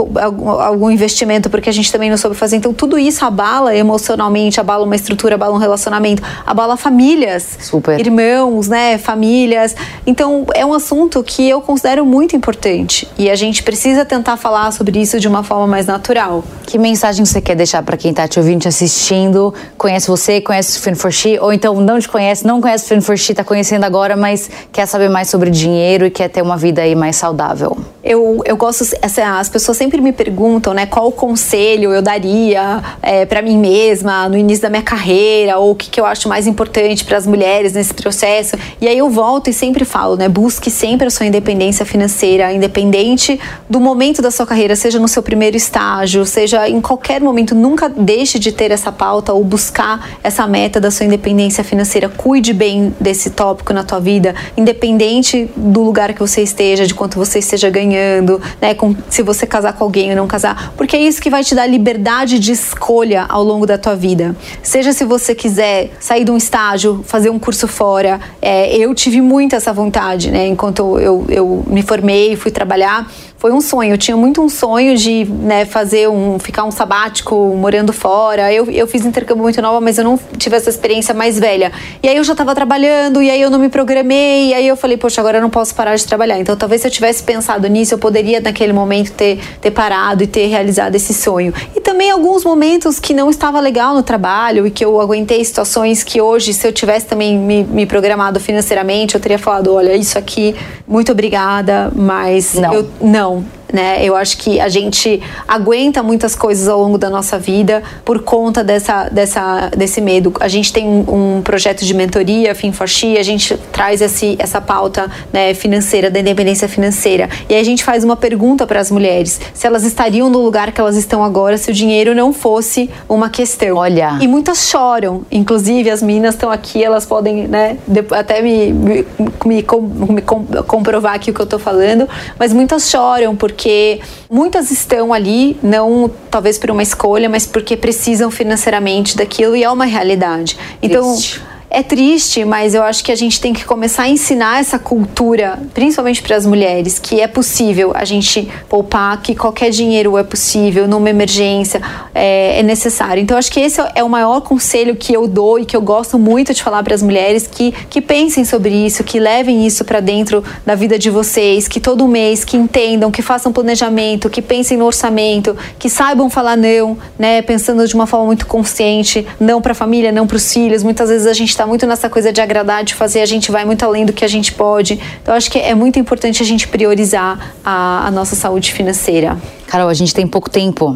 algum 0.65 0.89
investimento 0.89 1.49
porque 1.49 1.69
a 1.69 1.73
gente 1.73 1.91
também 1.91 2.09
não 2.09 2.17
soube 2.17 2.35
fazer. 2.35 2.55
Então, 2.55 2.73
tudo 2.73 2.97
isso 2.97 3.25
abala 3.25 3.75
emocionalmente, 3.75 4.59
abala 4.59 4.85
uma 4.85 4.95
estrutura, 4.95 5.35
abala 5.35 5.53
um 5.53 5.59
relacionamento, 5.59 6.23
abala 6.45 6.77
famílias, 6.77 7.57
Super. 7.59 7.99
irmãos, 7.99 8.69
né? 8.69 8.97
Famílias. 8.97 9.75
Então, 10.07 10.45
é 10.55 10.65
um 10.65 10.73
assunto 10.73 10.92
assunto 10.93 11.23
que 11.23 11.49
eu 11.49 11.59
considero 11.59 12.05
muito 12.05 12.35
importante 12.35 13.07
e 13.17 13.27
a 13.27 13.35
gente 13.35 13.63
precisa 13.63 14.05
tentar 14.05 14.37
falar 14.37 14.71
sobre 14.71 15.01
isso 15.01 15.19
de 15.19 15.27
uma 15.27 15.41
forma 15.41 15.65
mais 15.65 15.87
natural. 15.87 16.43
Que 16.67 16.77
mensagem 16.77 17.25
você 17.25 17.41
quer 17.41 17.55
deixar 17.55 17.81
para 17.81 17.97
quem 17.97 18.11
está 18.11 18.27
te 18.27 18.37
ouvindo, 18.37 18.61
te 18.61 18.67
assistindo, 18.67 19.51
conhece 19.75 20.07
você, 20.07 20.39
conhece 20.39 20.77
o 20.77 20.81
Fin 20.81 20.93
for 20.93 21.11
She, 21.11 21.39
ou 21.39 21.51
então 21.51 21.81
não 21.81 21.99
te 21.99 22.07
conhece, 22.07 22.45
não 22.45 22.61
conhece 22.61 22.85
o 22.85 22.87
Fin 22.87 23.01
for 23.01 23.17
She, 23.17 23.31
está 23.31 23.43
conhecendo 23.43 23.83
agora, 23.85 24.15
mas 24.15 24.49
quer 24.71 24.85
saber 24.85 25.09
mais 25.09 25.29
sobre 25.29 25.49
dinheiro 25.49 26.05
e 26.05 26.11
quer 26.11 26.29
ter 26.29 26.43
uma 26.43 26.57
vida 26.57 26.83
aí 26.83 26.93
mais 26.93 27.15
saudável? 27.15 27.75
Eu, 28.03 28.41
eu 28.45 28.55
gosto, 28.55 28.85
as 29.01 29.49
pessoas 29.49 29.77
sempre 29.77 29.99
me 29.99 30.11
perguntam, 30.11 30.73
né, 30.73 30.85
qual 30.85 31.11
conselho 31.11 31.91
eu 31.91 32.01
daria 32.01 32.83
é, 33.01 33.25
para 33.25 33.41
mim 33.41 33.57
mesma 33.57 34.29
no 34.29 34.37
início 34.37 34.61
da 34.61 34.69
minha 34.69 34.83
carreira, 34.83 35.57
ou 35.57 35.71
o 35.71 35.75
que, 35.75 35.89
que 35.89 35.99
eu 35.99 36.05
acho 36.05 36.29
mais 36.29 36.45
importante 36.45 37.03
para 37.03 37.17
as 37.17 37.25
mulheres 37.25 37.73
nesse 37.73 37.93
processo. 37.93 38.55
E 38.79 38.87
aí 38.87 38.97
eu 38.97 39.09
volto 39.09 39.49
e 39.49 39.53
sempre 39.53 39.85
falo, 39.85 40.15
né, 40.17 40.29
busque 40.29 40.69
sempre 40.83 41.07
a 41.07 41.09
sua 41.09 41.25
independência 41.25 41.85
financeira, 41.85 42.51
independente 42.51 43.39
do 43.69 43.79
momento 43.79 44.21
da 44.21 44.29
sua 44.29 44.45
carreira, 44.45 44.75
seja 44.75 44.99
no 44.99 45.07
seu 45.07 45.23
primeiro 45.23 45.55
estágio, 45.55 46.25
seja 46.25 46.67
em 46.67 46.81
qualquer 46.81 47.21
momento, 47.21 47.55
nunca 47.55 47.87
deixe 47.87 48.37
de 48.37 48.51
ter 48.51 48.69
essa 48.69 48.91
pauta 48.91 49.31
ou 49.31 49.45
buscar 49.45 50.09
essa 50.21 50.45
meta 50.45 50.81
da 50.81 50.91
sua 50.91 51.05
independência 51.05 51.63
financeira. 51.63 52.09
Cuide 52.09 52.51
bem 52.51 52.93
desse 52.99 53.29
tópico 53.29 53.71
na 53.71 53.85
tua 53.85 54.01
vida, 54.01 54.35
independente 54.57 55.49
do 55.55 55.81
lugar 55.81 56.13
que 56.13 56.19
você 56.19 56.41
esteja, 56.41 56.85
de 56.85 56.93
quanto 56.93 57.17
você 57.17 57.39
esteja 57.39 57.69
ganhando, 57.69 58.41
né, 58.59 58.73
com, 58.73 58.93
se 59.09 59.23
você 59.23 59.47
casar 59.47 59.71
com 59.71 59.85
alguém 59.85 60.09
ou 60.09 60.17
não 60.17 60.27
casar, 60.27 60.73
porque 60.75 60.97
é 60.97 60.99
isso 60.99 61.21
que 61.21 61.29
vai 61.29 61.45
te 61.45 61.55
dar 61.55 61.65
liberdade 61.65 62.37
de 62.37 62.51
escolha 62.51 63.25
ao 63.29 63.41
longo 63.41 63.65
da 63.65 63.77
tua 63.77 63.95
vida. 63.95 64.35
Seja 64.61 64.91
se 64.91 65.05
você 65.05 65.33
quiser 65.33 65.91
sair 65.97 66.25
de 66.25 66.31
um 66.31 66.35
estágio, 66.35 67.01
fazer 67.05 67.29
um 67.29 67.39
curso 67.39 67.69
fora, 67.69 68.19
é, 68.41 68.75
eu 68.75 68.93
tive 68.93 69.21
muito 69.21 69.55
essa 69.55 69.71
vontade, 69.71 70.29
né? 70.29 70.45
Enquanto 70.63 70.97
eu, 70.97 71.25
eu 71.27 71.61
me 71.67 71.81
formei, 71.81 72.37
fui 72.37 72.49
trabalhar, 72.49 73.11
foi 73.43 73.51
um 73.51 73.59
sonho. 73.59 73.95
Eu 73.95 73.97
tinha 73.97 74.15
muito 74.15 74.41
um 74.41 74.47
sonho 74.47 74.95
de 74.95 75.25
né, 75.25 75.65
fazer 75.65 76.07
um, 76.07 76.39
ficar 76.39 76.63
um 76.63 76.71
sabático 76.71 77.35
morando 77.57 77.91
fora. 77.91 78.53
Eu, 78.53 78.71
eu 78.71 78.87
fiz 78.87 79.05
intercâmbio 79.05 79.43
muito 79.43 79.61
nova, 79.61 79.81
mas 79.81 79.97
eu 79.97 80.03
não 80.05 80.17
tive 80.37 80.55
essa 80.55 80.69
experiência 80.69 81.13
mais 81.13 81.37
velha. 81.37 81.69
E 82.01 82.07
aí 82.07 82.15
eu 82.15 82.23
já 82.23 82.31
estava 82.31 82.55
trabalhando, 82.55 83.21
e 83.21 83.29
aí 83.29 83.41
eu 83.41 83.49
não 83.49 83.59
me 83.59 83.67
programei, 83.67 84.51
e 84.51 84.53
aí 84.53 84.65
eu 84.65 84.77
falei, 84.77 84.95
poxa, 84.95 85.19
agora 85.19 85.39
eu 85.39 85.41
não 85.41 85.49
posso 85.49 85.75
parar 85.75 85.93
de 85.97 86.07
trabalhar. 86.07 86.39
Então 86.39 86.55
talvez 86.55 86.83
se 86.83 86.87
eu 86.87 86.91
tivesse 86.91 87.21
pensado 87.21 87.67
nisso, 87.67 87.93
eu 87.93 87.97
poderia 87.97 88.39
naquele 88.39 88.71
momento 88.71 89.11
ter, 89.11 89.37
ter 89.59 89.71
parado 89.71 90.23
e 90.23 90.27
ter 90.27 90.45
realizado 90.45 90.95
esse 90.95 91.13
sonho. 91.13 91.53
E 91.75 91.81
também 91.81 92.11
alguns 92.11 92.45
momentos 92.45 92.97
que 92.97 93.13
não 93.13 93.29
estava 93.29 93.59
legal 93.59 93.93
no 93.93 94.03
trabalho 94.03 94.65
e 94.65 94.71
que 94.71 94.85
eu 94.85 95.01
aguentei 95.01 95.43
situações 95.43 96.01
que 96.01 96.21
hoje, 96.21 96.53
se 96.53 96.65
eu 96.65 96.71
tivesse 96.71 97.07
também 97.07 97.37
me, 97.37 97.65
me 97.65 97.85
programado 97.85 98.39
financeiramente, 98.39 99.15
eu 99.15 99.19
teria 99.19 99.37
falado, 99.37 99.73
olha, 99.73 99.93
isso 99.97 100.17
aqui, 100.17 100.55
muito 100.87 101.11
obrigada, 101.11 101.91
mas 101.93 102.53
não. 102.53 102.73
eu 102.73 102.89
não 103.01 103.32
now 103.33 103.53
né? 103.73 104.05
Eu 104.05 104.15
acho 104.15 104.37
que 104.37 104.59
a 104.59 104.69
gente 104.69 105.19
aguenta 105.47 106.03
muitas 106.03 106.35
coisas 106.35 106.67
ao 106.67 106.79
longo 106.79 106.99
da 106.99 107.09
nossa 107.09 107.39
vida 107.39 107.81
por 108.05 108.19
conta 108.19 108.63
dessa, 108.63 109.09
dessa, 109.09 109.71
desse 109.75 109.99
medo. 109.99 110.31
A 110.39 110.47
gente 110.47 110.71
tem 110.71 110.87
um, 110.87 111.37
um 111.37 111.41
projeto 111.41 111.83
de 111.83 111.93
mentoria, 111.95 112.53
She, 112.85 113.17
a 113.17 113.23
gente 113.23 113.57
traz 113.71 113.99
esse, 114.01 114.35
essa 114.37 114.61
pauta 114.61 115.09
né, 115.31 115.55
financeira, 115.55 116.11
da 116.11 116.19
independência 116.19 116.67
financeira. 116.67 117.27
E 117.49 117.55
aí 117.55 117.59
a 117.59 117.63
gente 117.63 117.83
faz 117.83 118.03
uma 118.03 118.15
pergunta 118.15 118.67
para 118.67 118.79
as 118.79 118.91
mulheres: 118.91 119.41
se 119.53 119.65
elas 119.65 119.83
estariam 119.83 120.29
no 120.29 120.39
lugar 120.39 120.71
que 120.71 120.79
elas 120.79 120.95
estão 120.95 121.23
agora 121.23 121.57
se 121.57 121.71
o 121.71 121.73
dinheiro 121.73 122.13
não 122.13 122.31
fosse 122.31 122.89
uma 123.09 123.29
questão. 123.29 123.77
Olha. 123.77 124.19
E 124.21 124.27
muitas 124.27 124.67
choram. 124.69 125.25
Inclusive, 125.31 125.89
as 125.89 126.03
meninas 126.03 126.35
estão 126.35 126.51
aqui, 126.51 126.83
elas 126.83 127.05
podem 127.05 127.47
né, 127.47 127.77
até 128.11 128.41
me, 128.41 128.71
me, 128.71 129.07
me, 129.45 129.65
me 130.09 130.21
comprovar 130.67 131.15
aqui 131.15 131.31
o 131.31 131.33
que 131.33 131.41
eu 131.41 131.45
estou 131.45 131.59
falando, 131.59 132.07
mas 132.37 132.53
muitas 132.53 132.89
choram 132.89 133.35
porque 133.35 133.62
porque 133.63 134.01
muitas 134.29 134.71
estão 134.71 135.13
ali, 135.13 135.55
não 135.63 136.11
talvez 136.29 136.59
por 136.59 136.69
uma 136.69 136.83
escolha, 136.83 137.29
mas 137.29 137.47
porque 137.47 137.77
precisam 137.77 138.29
financeiramente 138.29 139.15
daquilo 139.15 139.55
e 139.55 139.63
é 139.63 139.71
uma 139.71 139.85
realidade. 139.85 140.57
Então. 140.81 141.13
Triste 141.13 141.52
é 141.73 141.81
triste, 141.81 142.45
mas 142.45 142.75
eu 142.75 142.83
acho 142.83 143.03
que 143.03 143.11
a 143.11 143.15
gente 143.15 143.41
tem 143.41 143.51
que 143.51 143.65
começar 143.65 144.03
a 144.03 144.09
ensinar 144.09 144.59
essa 144.59 144.77
cultura, 144.77 145.59
principalmente 145.73 146.21
para 146.21 146.35
as 146.35 146.45
mulheres, 146.45 146.99
que 146.99 147.19
é 147.19 147.27
possível 147.27 147.91
a 147.95 148.05
gente 148.05 148.47
poupar, 148.69 149.19
que 149.23 149.33
qualquer 149.33 149.71
dinheiro 149.71 150.15
é 150.15 150.23
possível, 150.23 150.87
numa 150.87 151.09
emergência 151.09 151.81
é, 152.13 152.59
é 152.59 152.63
necessário. 152.63 153.23
Então, 153.23 153.35
acho 153.35 153.51
que 153.51 153.59
esse 153.59 153.81
é 153.95 154.03
o 154.03 154.09
maior 154.09 154.41
conselho 154.41 154.95
que 154.95 155.11
eu 155.13 155.27
dou 155.27 155.57
e 155.57 155.65
que 155.65 155.75
eu 155.75 155.81
gosto 155.81 156.19
muito 156.19 156.53
de 156.53 156.61
falar 156.61 156.83
para 156.83 156.93
as 156.93 157.01
mulheres 157.01 157.47
que, 157.47 157.71
que 157.89 157.99
pensem 157.99 158.45
sobre 158.45 158.69
isso, 158.69 159.03
que 159.03 159.19
levem 159.19 159.65
isso 159.65 159.83
para 159.83 159.99
dentro 159.99 160.43
da 160.63 160.75
vida 160.75 160.99
de 160.99 161.09
vocês, 161.09 161.67
que 161.67 161.79
todo 161.79 162.07
mês, 162.07 162.45
que 162.45 162.55
entendam, 162.55 163.09
que 163.09 163.23
façam 163.23 163.51
planejamento, 163.51 164.29
que 164.29 164.43
pensem 164.43 164.77
no 164.77 164.85
orçamento, 164.85 165.57
que 165.79 165.89
saibam 165.89 166.29
falar 166.29 166.55
não, 166.55 166.95
né, 167.17 167.41
pensando 167.41 167.87
de 167.87 167.95
uma 167.95 168.05
forma 168.05 168.27
muito 168.27 168.45
consciente, 168.45 169.25
não 169.39 169.59
para 169.59 169.71
a 169.71 169.75
família, 169.75 170.11
não 170.11 170.27
para 170.27 170.37
os 170.37 170.53
filhos. 170.53 170.83
Muitas 170.83 171.09
vezes 171.09 171.25
a 171.25 171.33
gente 171.33 171.49
está 171.49 171.62
está 171.63 171.67
muito 171.67 171.87
nessa 171.87 172.09
coisa 172.09 172.33
de 172.33 172.41
agradar, 172.41 172.83
de 172.83 172.93
fazer, 172.93 173.21
a 173.21 173.25
gente 173.25 173.49
vai 173.49 173.63
muito 173.63 173.83
além 173.85 174.05
do 174.05 174.11
que 174.11 174.25
a 174.25 174.27
gente 174.27 174.51
pode. 174.51 174.99
Então, 175.21 175.33
acho 175.33 175.49
que 175.49 175.57
é 175.57 175.73
muito 175.73 175.97
importante 175.97 176.43
a 176.43 176.45
gente 176.45 176.67
priorizar 176.67 177.53
a, 177.63 178.05
a 178.07 178.11
nossa 178.11 178.35
saúde 178.35 178.73
financeira. 178.73 179.37
Carol, 179.67 179.87
a 179.87 179.93
gente 179.93 180.13
tem 180.13 180.27
pouco 180.27 180.49
tempo, 180.49 180.95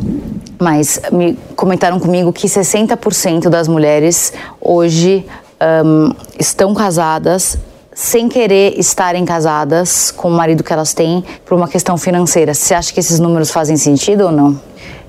mas 0.60 1.00
me 1.12 1.38
comentaram 1.56 2.00
comigo 2.00 2.34
que 2.34 2.48
60% 2.48 3.50
das 3.50 3.68
mulheres 3.68 4.34
hoje 4.60 5.26
um, 5.86 6.14
estão 6.38 6.74
casadas 6.74 7.58
sem 7.94 8.28
querer 8.28 8.78
estarem 8.78 9.26
casadas 9.26 10.12
com 10.12 10.28
o 10.28 10.32
marido 10.32 10.64
que 10.64 10.72
elas 10.72 10.94
têm 10.94 11.24
por 11.46 11.56
uma 11.56 11.68
questão 11.68 11.98
financeira. 11.98 12.54
Você 12.54 12.74
acha 12.74 12.94
que 12.94 13.00
esses 13.00 13.20
números 13.20 13.50
fazem 13.50 13.78
sentido 13.78 14.26
ou 14.26 14.32
não? 14.32 14.60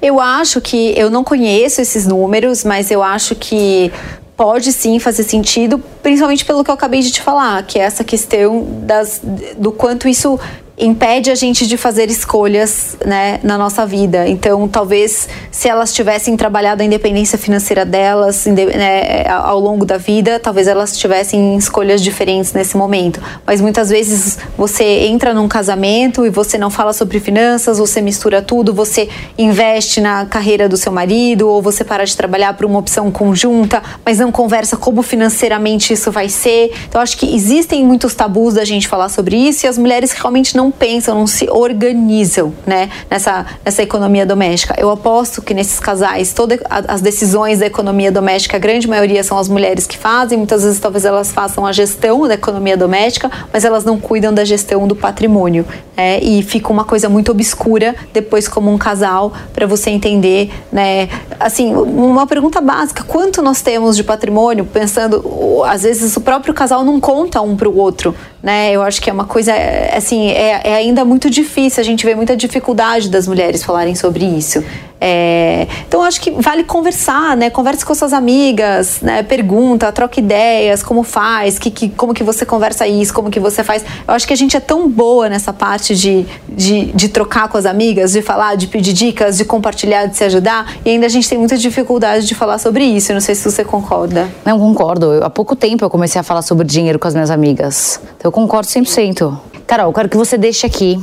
Eu 0.01 0.21
acho 0.21 0.61
que 0.61 0.97
eu 0.97 1.11
não 1.11 1.25
conheço 1.25 1.81
esses 1.81 2.07
números, 2.07 2.65
mas 2.65 2.91
eu 2.91 3.03
acho 3.03 3.35
que 3.35 3.93
pode 4.39 4.73
sim 4.73 5.01
fazer 5.01 5.25
sentido, 5.25 5.83
principalmente 6.01 6.45
pelo 6.45 6.63
que 6.63 6.71
eu 6.71 6.75
acabei 6.75 7.01
de 7.01 7.11
te 7.11 7.21
falar, 7.21 7.61
que 7.65 7.77
é 7.77 7.83
essa 7.83 8.05
questão 8.05 8.65
das, 8.85 9.21
do 9.59 9.73
quanto 9.73 10.07
isso 10.07 10.39
impede 10.79 11.31
a 11.31 11.35
gente 11.35 11.67
de 11.67 11.77
fazer 11.77 12.11
escolhas 12.11 12.97
né, 13.05 13.41
na 13.43 13.59
nossa 13.59 13.85
vida. 13.85 14.29
Então, 14.29 14.69
talvez 14.69 15.29
se 15.51 15.69
elas 15.69 15.93
tivessem 15.93 16.37
trabalhado 16.37 16.83
a 16.83 16.85
independência 16.85 17.37
financeira 17.37 17.85
delas 17.85 18.47
né, 18.47 19.27
ao 19.29 19.59
longo 19.59 19.85
da 19.85 19.97
vida, 19.97 20.39
talvez 20.39 20.69
elas 20.69 20.97
tivessem 20.97 21.57
escolhas 21.57 22.03
diferentes 22.03 22.53
nesse 22.53 22.77
momento. 22.77 23.21
Mas 23.45 23.61
muitas 23.61 23.89
vezes 23.89 24.39
você 24.57 25.07
entra 25.07 25.35
num 25.35 25.49
casamento 25.49 26.25
e 26.25 26.31
você 26.31 26.57
não 26.57 26.71
fala 26.71 26.93
sobre 26.93 27.19
finanças, 27.19 27.79
você 27.79 28.01
mistura 28.01 28.41
tudo, 28.41 28.73
você 28.73 29.09
investe 29.37 30.01
na 30.01 30.27
carreira 30.27 30.69
do 30.69 30.77
seu 30.77 30.93
marido 30.93 31.49
ou 31.49 31.61
você 31.61 31.85
para 31.85 32.05
de 32.05 32.17
trabalhar 32.17 32.55
por 32.55 32.65
uma 32.65 32.79
opção 32.79 33.11
conjunta, 33.11 33.83
mas 34.05 34.19
não 34.19 34.31
conversa 34.31 34.77
como 34.77 35.03
financeiramente 35.03 35.93
isso 35.93 36.13
vai 36.13 36.29
ser. 36.29 36.73
Então, 36.89 37.01
acho 37.01 37.17
que 37.17 37.35
existem 37.35 37.85
muitos 37.85 38.15
tabus 38.15 38.55
da 38.55 38.65
gente 38.65 38.87
falar 38.87 39.09
sobre 39.09 39.37
isso 39.37 39.67
e 39.67 39.69
as 39.69 39.77
mulheres 39.77 40.13
realmente 40.13 40.57
não 40.57 40.68
pensam, 40.71 41.19
não 41.19 41.27
se 41.27 41.49
organizam, 41.51 42.53
né, 42.67 42.91
nessa, 43.11 43.47
nessa 43.65 43.83
economia 43.83 44.25
doméstica. 44.25 44.75
Eu 44.79 44.91
aposto 44.91 45.43
que 45.43 45.55
nesses 45.55 45.81
casais, 45.81 46.33
todas 46.33 46.59
as 46.69 47.01
decisões 47.01 47.59
da 47.59 47.67
economia 47.67 48.11
doméstica, 48.11 48.57
a 48.57 48.61
grande 48.61 48.89
maioria 48.89 49.23
são 49.25 49.39
as 49.39 49.49
mulheres 49.49 49.87
que 49.87 49.97
fazem, 49.97 50.39
muitas 50.39 50.63
vezes 50.63 50.81
talvez 50.81 51.05
elas 51.05 51.33
façam 51.33 51.67
a 51.67 51.73
gestão 51.73 52.27
da 52.27 52.35
economia 52.35 52.77
doméstica, 52.77 53.31
mas 53.53 53.65
elas 53.65 53.85
não 53.85 53.99
cuidam 53.99 54.33
da 54.33 54.45
gestão 54.45 54.87
do 54.87 54.97
patrimônio. 54.97 55.65
Né, 55.97 56.21
e 56.21 56.43
fica 56.45 56.73
uma 56.73 56.85
coisa 56.85 57.09
muito 57.09 57.33
obscura 57.33 57.95
depois 58.13 58.47
como 58.47 58.73
um 58.73 58.79
casal 58.79 59.33
para 59.53 59.67
você 59.67 59.91
entender, 59.91 60.49
né, 60.71 61.09
assim, 61.41 61.75
uma 61.75 62.25
pergunta 62.25 62.61
básica, 62.61 63.03
quanto 63.03 63.43
nós 63.43 63.63
temos 63.63 63.97
de 63.97 64.05
patrimônio, 64.05 64.65
pensando, 64.65 65.65
às 65.65 65.83
vezes 65.83 66.17
o 66.17 66.21
próprio 66.21 66.55
casal 66.55 66.85
não 66.85 67.01
conta 67.01 67.41
um 67.41 67.57
para 67.57 67.69
o 67.69 67.77
outro, 67.77 68.15
né, 68.41 68.71
eu 68.71 68.83
acho 68.83 69.03
que 69.03 69.11
é 69.11 69.13
uma 69.13 69.25
coisa, 69.25 69.53
assim, 69.93 70.29
é, 70.31 70.58
é 70.65 70.75
ainda 70.75 71.05
muito 71.05 71.31
difícil, 71.31 71.81
a 71.81 71.85
gente 71.85 72.05
vê 72.05 72.15
muita 72.15 72.37
dificuldade 72.37 73.09
das 73.09 73.27
mulheres 73.27 73.63
falarem 73.63 73.95
sobre 73.95 74.25
isso. 74.25 74.63
É, 75.01 75.67
então 75.87 76.03
acho 76.03 76.21
que 76.21 76.31
vale 76.31 76.65
conversar, 76.65 77.37
né? 77.37 77.51
Converse 77.51 77.85
com 77.85 77.95
suas 77.95 78.13
amigas, 78.13 79.01
né? 79.01 79.23
Pergunta, 79.23 79.91
troca 79.93 80.19
ideias, 80.19 80.83
como 80.83 81.03
faz, 81.03 81.59
que, 81.59 81.71
que, 81.71 81.89
como 81.89 82.13
que 82.13 82.25
você 82.25 82.45
conversa 82.45 82.87
isso, 82.87 83.15
como 83.15 83.31
que 83.31 83.39
você 83.39 83.63
faz. 83.63 83.85
Eu 84.07 84.15
acho 84.15 84.27
que 84.27 84.33
a 84.33 84.37
gente 84.37 84.57
é 84.57 84.61
tão 84.61 84.89
boa 84.89 85.29
nessa 85.29 85.53
parte 85.53 85.95
de, 85.95 86.27
de, 86.49 86.87
de 86.87 87.09
trocar 87.09 87.49
com 87.49 87.57
as 87.57 87.67
amigas, 87.67 88.13
de 88.13 88.23
falar, 88.23 88.57
de 88.57 88.67
pedir 88.67 88.93
dicas, 88.93 89.37
de 89.37 89.45
compartilhar, 89.45 90.07
de 90.07 90.17
se 90.17 90.25
ajudar, 90.25 90.75
e 90.85 90.91
ainda 90.91 91.07
a 91.07 91.11
gente 91.11 91.29
tem 91.29 91.39
muita 91.39 91.57
dificuldade 91.57 92.27
de 92.27 92.35
falar 92.35 92.59
sobre 92.59 92.85
isso. 92.85 93.13
Eu 93.13 93.15
não 93.15 93.21
sei 93.21 93.35
se 93.35 93.49
você 93.49 93.65
concorda. 93.65 94.29
Não, 94.45 94.59
concordo. 94.59 95.13
Eu, 95.13 95.25
há 95.25 95.31
pouco 95.31 95.55
tempo 95.55 95.85
eu 95.85 95.91
comecei 95.91 96.21
a 96.21 96.25
falar 96.25 96.43
sobre 96.43 96.67
dinheiro 96.67 96.99
com 96.99 97.07
as 97.07 97.15
minhas 97.15 97.31
amigas. 97.31 98.01
Então 98.17 98.29
eu 98.29 98.33
concordo 98.33 98.67
100%. 98.67 99.39
Carol, 99.67 99.93
quero 99.93 100.09
que 100.09 100.17
você 100.17 100.37
deixe 100.37 100.67
aqui 100.67 100.99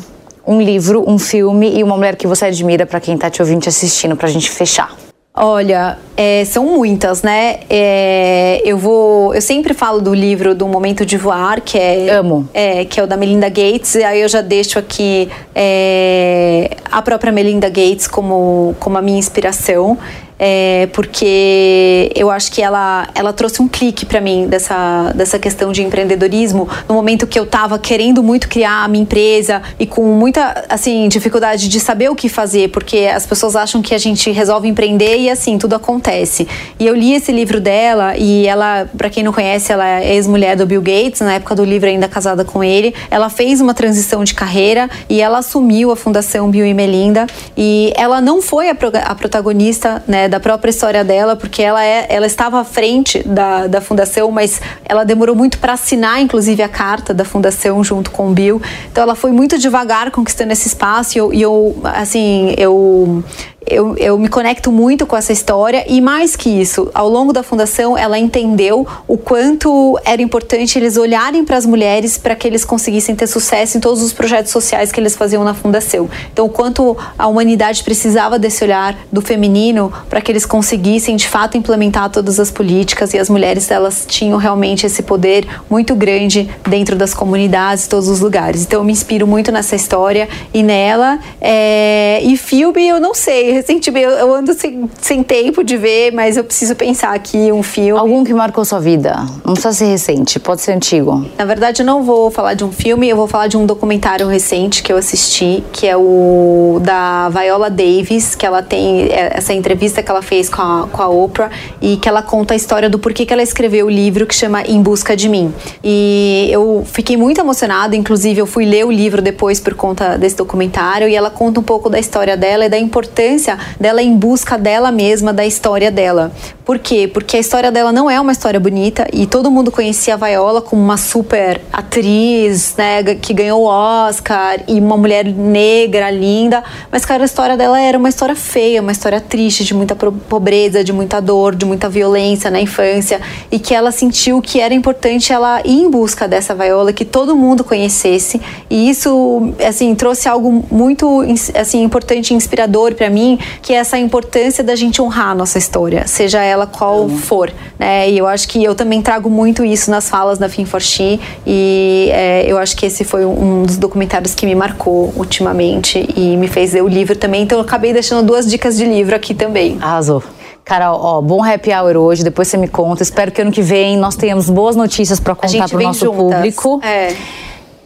um 0.46 0.62
livro, 0.62 1.04
um 1.08 1.18
filme 1.18 1.78
e 1.78 1.84
uma 1.84 1.96
mulher 1.96 2.16
que 2.16 2.28
você 2.28 2.46
admira 2.46 2.86
para 2.86 3.00
quem 3.00 3.16
está 3.16 3.30
te 3.30 3.42
ouvindo 3.42 3.66
e 3.66 3.70
assistindo, 3.70 4.16
para 4.16 4.28
a 4.28 4.32
gente 4.32 4.50
fechar. 4.50 4.96
Olha, 5.38 5.98
é, 6.16 6.46
são 6.46 6.64
muitas, 6.64 7.22
né? 7.22 7.60
É, 7.70 8.62
eu 8.64 8.78
vou, 8.78 9.36
eu 9.36 9.42
sempre 9.42 9.74
falo 9.74 10.00
do 10.00 10.14
livro 10.14 10.56
do 10.56 10.66
Momento 10.66 11.06
de 11.06 11.18
Voar, 11.18 11.60
que 11.60 11.78
é, 11.78 12.10
amo, 12.10 12.48
é, 12.54 12.86
que 12.86 13.02
é 13.02 13.04
o 13.04 13.08
da 13.08 13.18
Melinda 13.18 13.50
Gates. 13.50 13.96
E 13.96 14.04
aí 14.06 14.22
eu 14.22 14.30
já 14.30 14.40
deixo 14.40 14.80
aqui 14.80 15.30
é, 15.54 16.78
a 16.90 17.02
própria 17.02 17.34
Melinda 17.34 17.68
Gates 17.68 18.08
como 18.08 18.78
como 18.80 18.98
a 18.98 19.02
minha 19.02 19.20
inspiração. 19.20 19.98
É, 20.38 20.90
porque 20.94 22.12
eu 22.16 22.30
acho 22.30 22.52
que 22.52 22.62
ela, 22.62 23.08
ela 23.16 23.32
trouxe 23.34 23.62
um 23.62 23.68
clique 23.68 24.06
para 24.06 24.20
mim 24.20 24.48
dessa, 24.48 25.14
dessa 25.16 25.40
questão 25.40 25.72
de 25.72 25.82
empreendedorismo 25.82 26.68
no 26.88 26.96
momento 26.96 27.26
que 27.26 27.40
eu 27.40 27.44
estava 27.44 27.80
querendo 27.80 28.22
muito 28.22 28.50
criar 28.50 28.84
a 28.84 28.88
minha 28.88 29.04
empresa 29.04 29.62
e 29.80 29.86
com 29.86 30.04
muita 30.04 30.66
assim 30.70 31.08
dificuldade 31.08 31.68
de 31.70 31.80
saber 31.80 32.10
o 32.10 32.16
que 32.16 32.28
fazer, 32.28 32.70
porque 32.70 33.10
as 33.14 33.26
pessoas 33.26 33.56
acham 33.56 33.82
que 33.82 33.94
a 33.94 33.98
gente 33.98 34.30
resolve 34.32 34.68
empreender 34.68 35.18
e 35.18 35.30
assim 35.30 35.58
tudo 35.58 35.76
acontece. 35.76 36.48
E 36.80 36.86
eu 36.86 36.96
li 36.96 37.14
esse 37.14 37.32
livro 37.32 37.62
dela 37.62 38.18
e 38.18 38.48
ela, 38.48 38.90
para 38.98 39.10
quem 39.10 39.24
não 39.24 39.32
conhece, 39.32 39.72
ela 39.72 39.88
é 39.88 40.16
ex-mulher 40.16 40.56
do 40.56 40.66
Bill 40.66 40.82
Gates, 40.82 41.22
na 41.22 41.34
época 41.34 41.56
do 41.56 41.64
livro 41.64 41.90
ainda 41.90 42.08
casada 42.08 42.44
com 42.44 42.64
ele. 42.64 42.94
Ela 43.10 43.30
fez 43.30 43.62
uma 43.62 43.74
transição 43.74 44.24
de 44.24 44.34
carreira 44.34 44.90
e 45.10 45.22
ela 45.22 45.40
assumiu 45.40 45.92
a 45.92 45.96
Fundação 45.96 46.50
Bill 46.50 46.66
e 46.66 46.74
Melinda 46.74 47.28
e 47.56 47.94
ela 47.96 48.20
não 48.20 48.42
foi 48.42 48.70
a, 48.70 48.76
a 49.06 49.16
protagonista 49.16 50.04
né, 50.08 50.25
da 50.28 50.40
própria 50.40 50.70
história 50.70 51.04
dela, 51.04 51.36
porque 51.36 51.62
ela, 51.62 51.84
é, 51.84 52.06
ela 52.10 52.26
estava 52.26 52.60
à 52.60 52.64
frente 52.64 53.22
da, 53.28 53.68
da 53.68 53.82
fundação, 53.82 54.32
mas 54.32 54.62
ela 54.84 55.04
demorou 55.04 55.36
muito 55.36 55.58
para 55.60 55.74
assinar, 55.74 56.22
inclusive, 56.22 56.62
a 56.62 56.70
carta 56.70 57.14
da 57.14 57.26
fundação 57.26 57.84
junto 57.84 58.12
com 58.12 58.30
o 58.30 58.34
Bill. 58.34 58.62
Então 58.92 59.04
ela 59.04 59.16
foi 59.16 59.32
muito 59.32 59.58
devagar 59.58 60.12
conquistando 60.12 60.54
esse 60.54 60.68
espaço 60.68 61.18
e 61.18 61.20
eu, 61.20 61.34
e 61.34 61.42
eu 61.42 61.76
assim, 61.84 62.54
eu 62.58 63.24
eu, 63.68 63.98
eu 63.98 64.18
me 64.18 64.28
conecto 64.28 64.72
muito 64.72 65.06
com 65.06 65.18
essa 65.18 65.34
história 65.34 65.86
e 65.88 66.00
mais 66.00 66.36
que 66.36 66.50
isso, 66.50 66.90
ao 66.94 67.10
longo 67.10 67.34
da 67.34 67.42
fundação 67.42 67.98
ela 67.98 68.18
entendeu 68.18 68.88
o 69.08 69.18
quanto 69.18 70.00
era 70.06 70.22
importante 70.22 70.78
eles 70.78 70.98
olharem 70.98 71.44
para 71.44 71.58
as 71.58 71.66
mulheres 71.66 72.18
para 72.18 72.36
que 72.36 72.48
eles 72.48 72.64
conseguissem 72.64 73.16
ter 73.16 73.28
sucesso 73.28 73.78
em 73.78 73.82
todos 73.82 74.04
os 74.04 74.14
projetos 74.14 74.52
sociais 74.52 74.92
que 74.92 75.00
eles 75.00 75.16
faziam 75.16 75.44
na 75.44 75.54
fundação. 75.54 76.10
Então, 76.32 76.46
o 76.46 76.50
quanto 76.50 76.96
a 77.18 77.28
humanidade 77.28 77.84
precisava 77.84 78.38
desse 78.38 78.64
olhar 78.64 78.96
do 79.12 79.22
feminino 79.22 79.92
para 80.16 80.22
que 80.22 80.32
eles 80.32 80.46
conseguissem 80.46 81.18
de 81.18 81.28
fato 81.28 81.58
implementar 81.58 82.10
todas 82.10 82.40
as 82.40 82.50
políticas 82.50 83.14
e 83.14 83.20
as 83.20 83.30
mulheres 83.30 83.70
elas 83.70 84.06
tinham 84.08 84.38
realmente 84.38 84.86
esse 84.86 85.04
poder 85.04 85.46
muito 85.70 85.94
grande 85.94 86.50
dentro 86.66 86.96
das 86.96 87.14
comunidades, 87.14 87.86
todos 87.86 88.08
os 88.08 88.22
lugares. 88.22 88.64
Então, 88.64 88.80
eu 88.80 88.86
me 88.86 88.94
inspiro 88.94 89.28
muito 89.28 89.52
nessa 89.52 89.76
história 89.76 90.30
e 90.54 90.64
nela. 90.64 91.20
É... 91.42 92.22
E 92.24 92.38
filme, 92.38 92.88
eu 92.88 92.98
não 92.98 93.14
sei 93.14 93.52
recentemente, 93.52 94.08
eu 94.08 94.34
ando 94.34 94.54
sem, 94.54 94.90
sem 95.02 95.22
tempo 95.22 95.66
de 95.66 95.76
ver, 95.76 96.14
mas 96.14 96.38
eu 96.38 96.46
preciso 96.46 96.78
pensar 96.78 97.14
aqui 97.14 97.52
um 97.52 97.62
filme. 97.62 98.00
Algum 98.00 98.24
que 98.24 98.34
marcou 98.34 98.64
sua 98.64 98.80
vida? 98.80 99.18
Não 99.44 99.52
precisa 99.52 99.74
ser 99.74 99.86
recente, 99.88 100.40
pode 100.40 100.62
ser 100.62 100.72
antigo. 100.72 101.26
Na 101.38 101.44
verdade, 101.44 101.82
eu 101.82 101.86
não 101.86 102.04
vou 102.04 102.32
falar 102.32 102.54
de 102.54 102.64
um 102.64 102.72
filme, 102.72 103.10
eu 103.10 103.18
vou 103.18 103.28
falar 103.28 103.48
de 103.48 103.58
um 103.58 103.66
documentário 103.66 104.26
recente 104.28 104.82
que 104.82 104.94
eu 104.94 104.98
assisti, 104.98 105.62
que 105.74 105.86
é 105.86 105.98
o 105.98 106.80
da 106.82 107.28
Viola 107.28 107.70
Davis, 107.70 108.34
que 108.34 108.46
ela 108.46 108.64
tem 108.64 109.10
é, 109.10 109.34
essa 109.36 109.54
entrevista 109.54 110.05
que 110.06 110.12
ela 110.12 110.22
fez 110.22 110.48
com 110.48 110.62
a, 110.62 110.88
com 110.88 111.02
a 111.02 111.10
Oprah 111.10 111.50
e 111.82 111.98
que 111.98 112.08
ela 112.08 112.22
conta 112.22 112.54
a 112.54 112.58
história 112.58 112.90
do 112.90 112.98
porquê 112.98 113.26
que 113.26 113.34
ela 113.34 113.44
escreveu 113.44 113.88
o 113.88 113.90
livro 113.90 114.26
que 114.26 114.34
chama 114.34 114.62
Em 114.62 114.82
Busca 114.82 115.16
de 115.16 115.28
Mim. 115.28 115.54
E 115.84 116.48
eu 116.52 116.86
fiquei 116.86 117.18
muito 117.18 117.42
emocionada, 117.42 117.96
inclusive 117.96 118.40
eu 118.40 118.46
fui 118.46 118.66
ler 118.66 118.86
o 118.86 118.92
livro 118.92 119.22
depois 119.22 119.60
por 119.60 119.74
conta 119.74 120.18
desse 120.18 120.38
documentário 120.38 121.10
e 121.10 121.16
ela 121.16 121.30
conta 121.30 121.60
um 121.60 121.64
pouco 121.64 121.90
da 121.90 122.00
história 122.00 122.38
dela 122.38 122.66
e 122.66 122.70
da 122.70 122.78
importância 122.78 123.58
dela 123.80 124.02
em 124.02 124.16
busca 124.16 124.58
dela 124.58 124.92
mesma, 124.92 125.34
da 125.34 125.46
história 125.46 125.92
dela. 125.92 126.32
Por 126.64 126.80
quê? 126.80 127.08
Porque 127.08 127.38
a 127.38 127.40
história 127.40 127.72
dela 127.72 127.92
não 127.92 128.10
é 128.10 128.20
uma 128.20 128.32
história 128.32 128.60
bonita 128.60 129.08
e 129.14 129.28
todo 129.28 129.52
mundo 129.52 129.72
conhecia 129.72 130.16
a 130.16 130.18
Viola 130.18 130.62
como 130.62 130.82
uma 130.82 130.98
super 130.98 131.62
atriz, 131.72 132.76
né, 132.76 133.04
que 133.16 133.34
ganhou 133.34 133.62
o 133.62 133.66
Oscar 133.66 134.60
e 134.68 134.80
uma 134.80 134.98
mulher 134.98 135.26
negra, 135.26 136.10
linda, 136.10 136.64
mas 136.92 137.06
cara, 137.06 137.24
a 137.24 137.26
história 137.26 137.56
dela 137.56 137.80
era 137.80 137.98
uma 137.98 138.10
história 138.10 138.36
feia, 138.36 138.82
uma 138.82 138.92
história 138.92 139.22
triste, 139.22 139.64
de 139.64 139.74
muita 139.74 139.95
pobreza, 139.96 140.84
de 140.84 140.94
muita 140.94 141.20
dor, 141.20 141.56
de 141.56 141.66
muita 141.66 141.90
violência 141.90 142.52
na 142.52 142.60
infância 142.60 143.22
e 143.52 143.60
que 143.60 143.74
ela 143.74 143.92
sentiu 143.92 144.42
que 144.42 144.60
era 144.60 144.74
importante 144.74 145.32
ela 145.32 145.62
ir 145.66 145.82
em 145.82 145.90
busca 145.90 146.28
dessa 146.28 146.54
Viola, 146.54 146.94
que 146.94 147.06
todo 147.06 147.36
mundo 147.36 147.64
conhecesse 147.64 148.42
e 148.70 148.90
isso, 148.90 149.54
assim, 149.66 149.94
trouxe 149.96 150.28
algo 150.28 150.66
muito, 150.72 151.24
assim, 151.54 151.84
importante 151.84 152.32
e 152.32 152.34
inspirador 152.34 152.94
para 152.94 153.10
mim, 153.10 153.40
que 153.62 153.74
é 153.74 153.78
essa 153.78 153.98
importância 153.98 154.64
da 154.64 154.76
gente 154.76 155.02
honrar 155.02 155.30
a 155.30 155.36
nossa 155.36 155.58
história, 155.58 156.08
seja 156.08 156.42
ela 156.42 156.68
qual 156.68 157.02
uhum. 157.02 157.18
for, 157.18 157.52
né? 157.78 158.10
E 158.10 158.18
eu 158.18 158.28
acho 158.28 158.48
que 158.48 158.64
eu 158.64 158.76
também 158.76 159.02
trago 159.02 159.30
muito 159.30 159.64
isso 159.64 159.92
nas 159.92 160.10
falas 160.10 160.38
da 160.38 160.50
Film 160.50 160.66
for 160.66 160.82
She 160.82 161.20
e 161.46 162.10
é, 162.12 162.46
eu 162.48 162.58
acho 162.58 162.76
que 162.76 162.86
esse 162.86 163.04
foi 163.04 163.26
um 163.26 163.64
dos 163.64 163.78
documentários 163.78 164.34
que 164.34 164.46
me 164.46 164.56
marcou 164.56 165.14
ultimamente 165.16 166.06
e 166.16 166.36
me 166.38 166.48
fez 166.48 166.74
ler 166.74 166.84
o 166.84 166.88
livro 166.88 167.16
também, 167.16 167.44
então 167.44 167.58
eu 167.58 167.64
acabei 167.64 167.94
deixando 167.94 168.26
duas 168.26 168.46
dicas 168.50 168.76
de 168.78 168.86
livro 168.86 169.16
aqui 169.16 169.34
também. 169.34 169.78
Arrasou. 169.86 170.24
Carol, 170.64 171.00
ó, 171.00 171.22
bom 171.22 171.44
happy 171.44 171.72
hour 171.72 171.96
hoje, 171.96 172.24
depois 172.24 172.48
você 172.48 172.58
me 172.58 172.68
conta. 172.68 173.04
Espero 173.04 173.32
que 173.32 173.40
ano 173.40 173.52
que 173.52 173.62
vem 173.62 173.96
nós 173.98 174.16
tenhamos 174.16 174.50
boas 174.50 174.76
notícias 174.76 175.20
para 175.20 175.36
contar 175.36 175.70
para 175.70 175.78
o 175.78 175.82
nosso 175.84 176.06
juntas. 176.06 176.18
público. 176.18 176.80
É. 176.84 177.16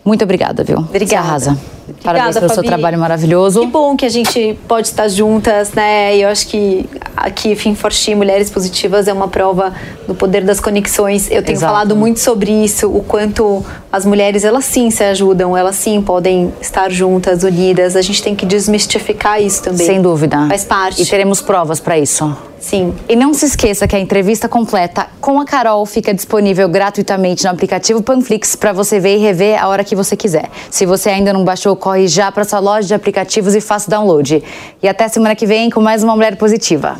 Muito 0.06 0.24
obrigada, 0.24 0.64
viu? 0.64 0.78
Obrigada. 0.78 1.08
Você 1.08 1.16
arrasa. 1.16 1.58
Obrigada, 1.90 2.04
Parabéns 2.04 2.36
pelo 2.36 2.50
Fabi. 2.50 2.54
seu 2.56 2.64
trabalho 2.64 3.00
maravilhoso. 3.00 3.62
Que 3.62 3.68
bom 3.68 3.96
que 3.96 4.06
a 4.06 4.10
gente 4.10 4.58
pode 4.68 4.88
estar 4.88 5.08
juntas, 5.08 5.74
né? 5.74 6.16
E 6.16 6.22
eu 6.22 6.30
acho 6.30 6.48
que 6.48 6.88
aqui, 7.16 7.56
Fim 7.56 7.76
for 7.76 7.92
She, 7.92 8.16
Mulheres 8.16 8.50
Positivas, 8.50 9.08
é 9.08 9.14
uma 9.14 9.28
prova 9.28 9.74
do 10.08 10.16
poder 10.16 10.44
das 10.44 10.60
conexões. 10.60 11.30
Eu 11.30 11.44
tenho 11.44 11.58
Exato. 11.58 11.74
falado 11.74 11.96
muito 11.96 12.20
sobre 12.20 12.52
isso, 12.52 12.90
o 12.90 13.04
quanto 13.04 13.66
as 13.92 14.06
mulheres, 14.06 14.44
elas 14.44 14.66
sim 14.66 14.90
se 14.92 15.04
ajudam, 15.04 15.56
elas 15.56 15.76
sim 15.76 16.02
podem 16.02 16.54
estar 16.62 16.92
juntas, 16.92 17.44
unidas. 17.44 17.96
A 17.96 18.02
gente 18.02 18.22
tem 18.22 18.36
que 18.36 18.46
desmistificar 18.46 19.42
isso 19.42 19.64
também. 19.64 19.86
Sem 19.86 20.02
dúvida. 20.02 20.48
Faz 20.48 20.64
parte. 20.64 21.02
E 21.02 21.06
teremos 21.06 21.42
provas 21.42 21.80
para 21.80 21.98
isso. 21.98 22.36
Sim. 22.60 22.94
E 23.08 23.16
não 23.16 23.34
se 23.34 23.46
esqueça 23.46 23.88
que 23.88 23.96
a 23.96 24.00
entrevista 24.00 24.50
completa 24.50 25.08
com 25.22 25.40
a 25.40 25.46
Carol 25.46 25.86
fica 25.86 26.14
disponível 26.14 26.68
gratuitamente 26.68 27.46
no 27.46 27.52
aplicativo 27.52 28.04
Panflix 28.04 28.56
para 28.56 28.74
você 28.74 29.00
ver 29.00 29.16
e 29.16 29.20
rever 29.20 29.62
a 29.62 29.68
hora 29.68 29.84
que 29.84 29.96
você 29.96 30.16
quiser. 30.16 30.50
Se 30.70 30.86
você 30.86 31.10
ainda 31.10 31.32
não 31.32 31.44
baixou, 31.46 31.76
corre 31.80 32.08
já 32.08 32.32
para 32.32 32.44
sua 32.44 32.60
loja 32.60 32.88
de 32.88 32.94
aplicativos 32.94 33.56
e 33.56 33.62
faça 33.62 33.90
download. 33.90 34.44
E 34.84 34.88
até 34.88 35.08
semana 35.08 35.36
que 35.36 35.46
vem 35.46 35.70
com 35.70 35.82
mais 35.82 36.04
uma 36.04 36.16
Mulher 36.16 36.36
Positiva. 36.36 36.96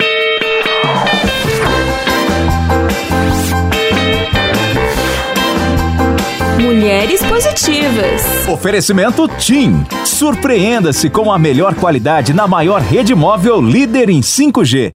Mulheres 6.60 7.22
Positivas. 7.24 8.48
Oferecimento 8.48 9.28
TIM. 9.28 9.86
Surpreenda-se 10.06 11.10
com 11.10 11.32
a 11.32 11.38
melhor 11.38 11.76
qualidade 11.76 12.34
na 12.34 12.48
maior 12.48 12.82
rede 12.82 13.14
móvel 13.14 13.62
líder 13.62 14.10
em 14.10 14.22
5G. 14.22 14.92